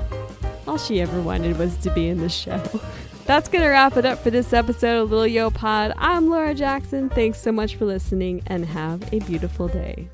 All 0.68 0.78
she 0.78 1.02
ever 1.02 1.22
wanted 1.22 1.60
was 1.60 1.76
to 1.78 1.92
be 1.92 2.08
in 2.08 2.20
the 2.20 2.30
show. 2.30 2.64
That's 3.26 3.50
going 3.50 3.64
to 3.64 3.70
wrap 3.70 3.98
it 3.98 4.06
up 4.06 4.20
for 4.20 4.30
this 4.30 4.54
episode 4.54 5.02
of 5.02 5.10
Little 5.10 5.26
Yo 5.26 5.50
Pod. 5.50 5.94
I'm 5.98 6.30
Laura 6.30 6.54
Jackson. 6.54 7.10
Thanks 7.10 7.42
so 7.42 7.52
much 7.52 7.76
for 7.76 7.86
listening 7.86 8.44
and 8.46 8.64
have 8.66 9.12
a 9.12 9.18
beautiful 9.20 9.68
day. 9.68 10.08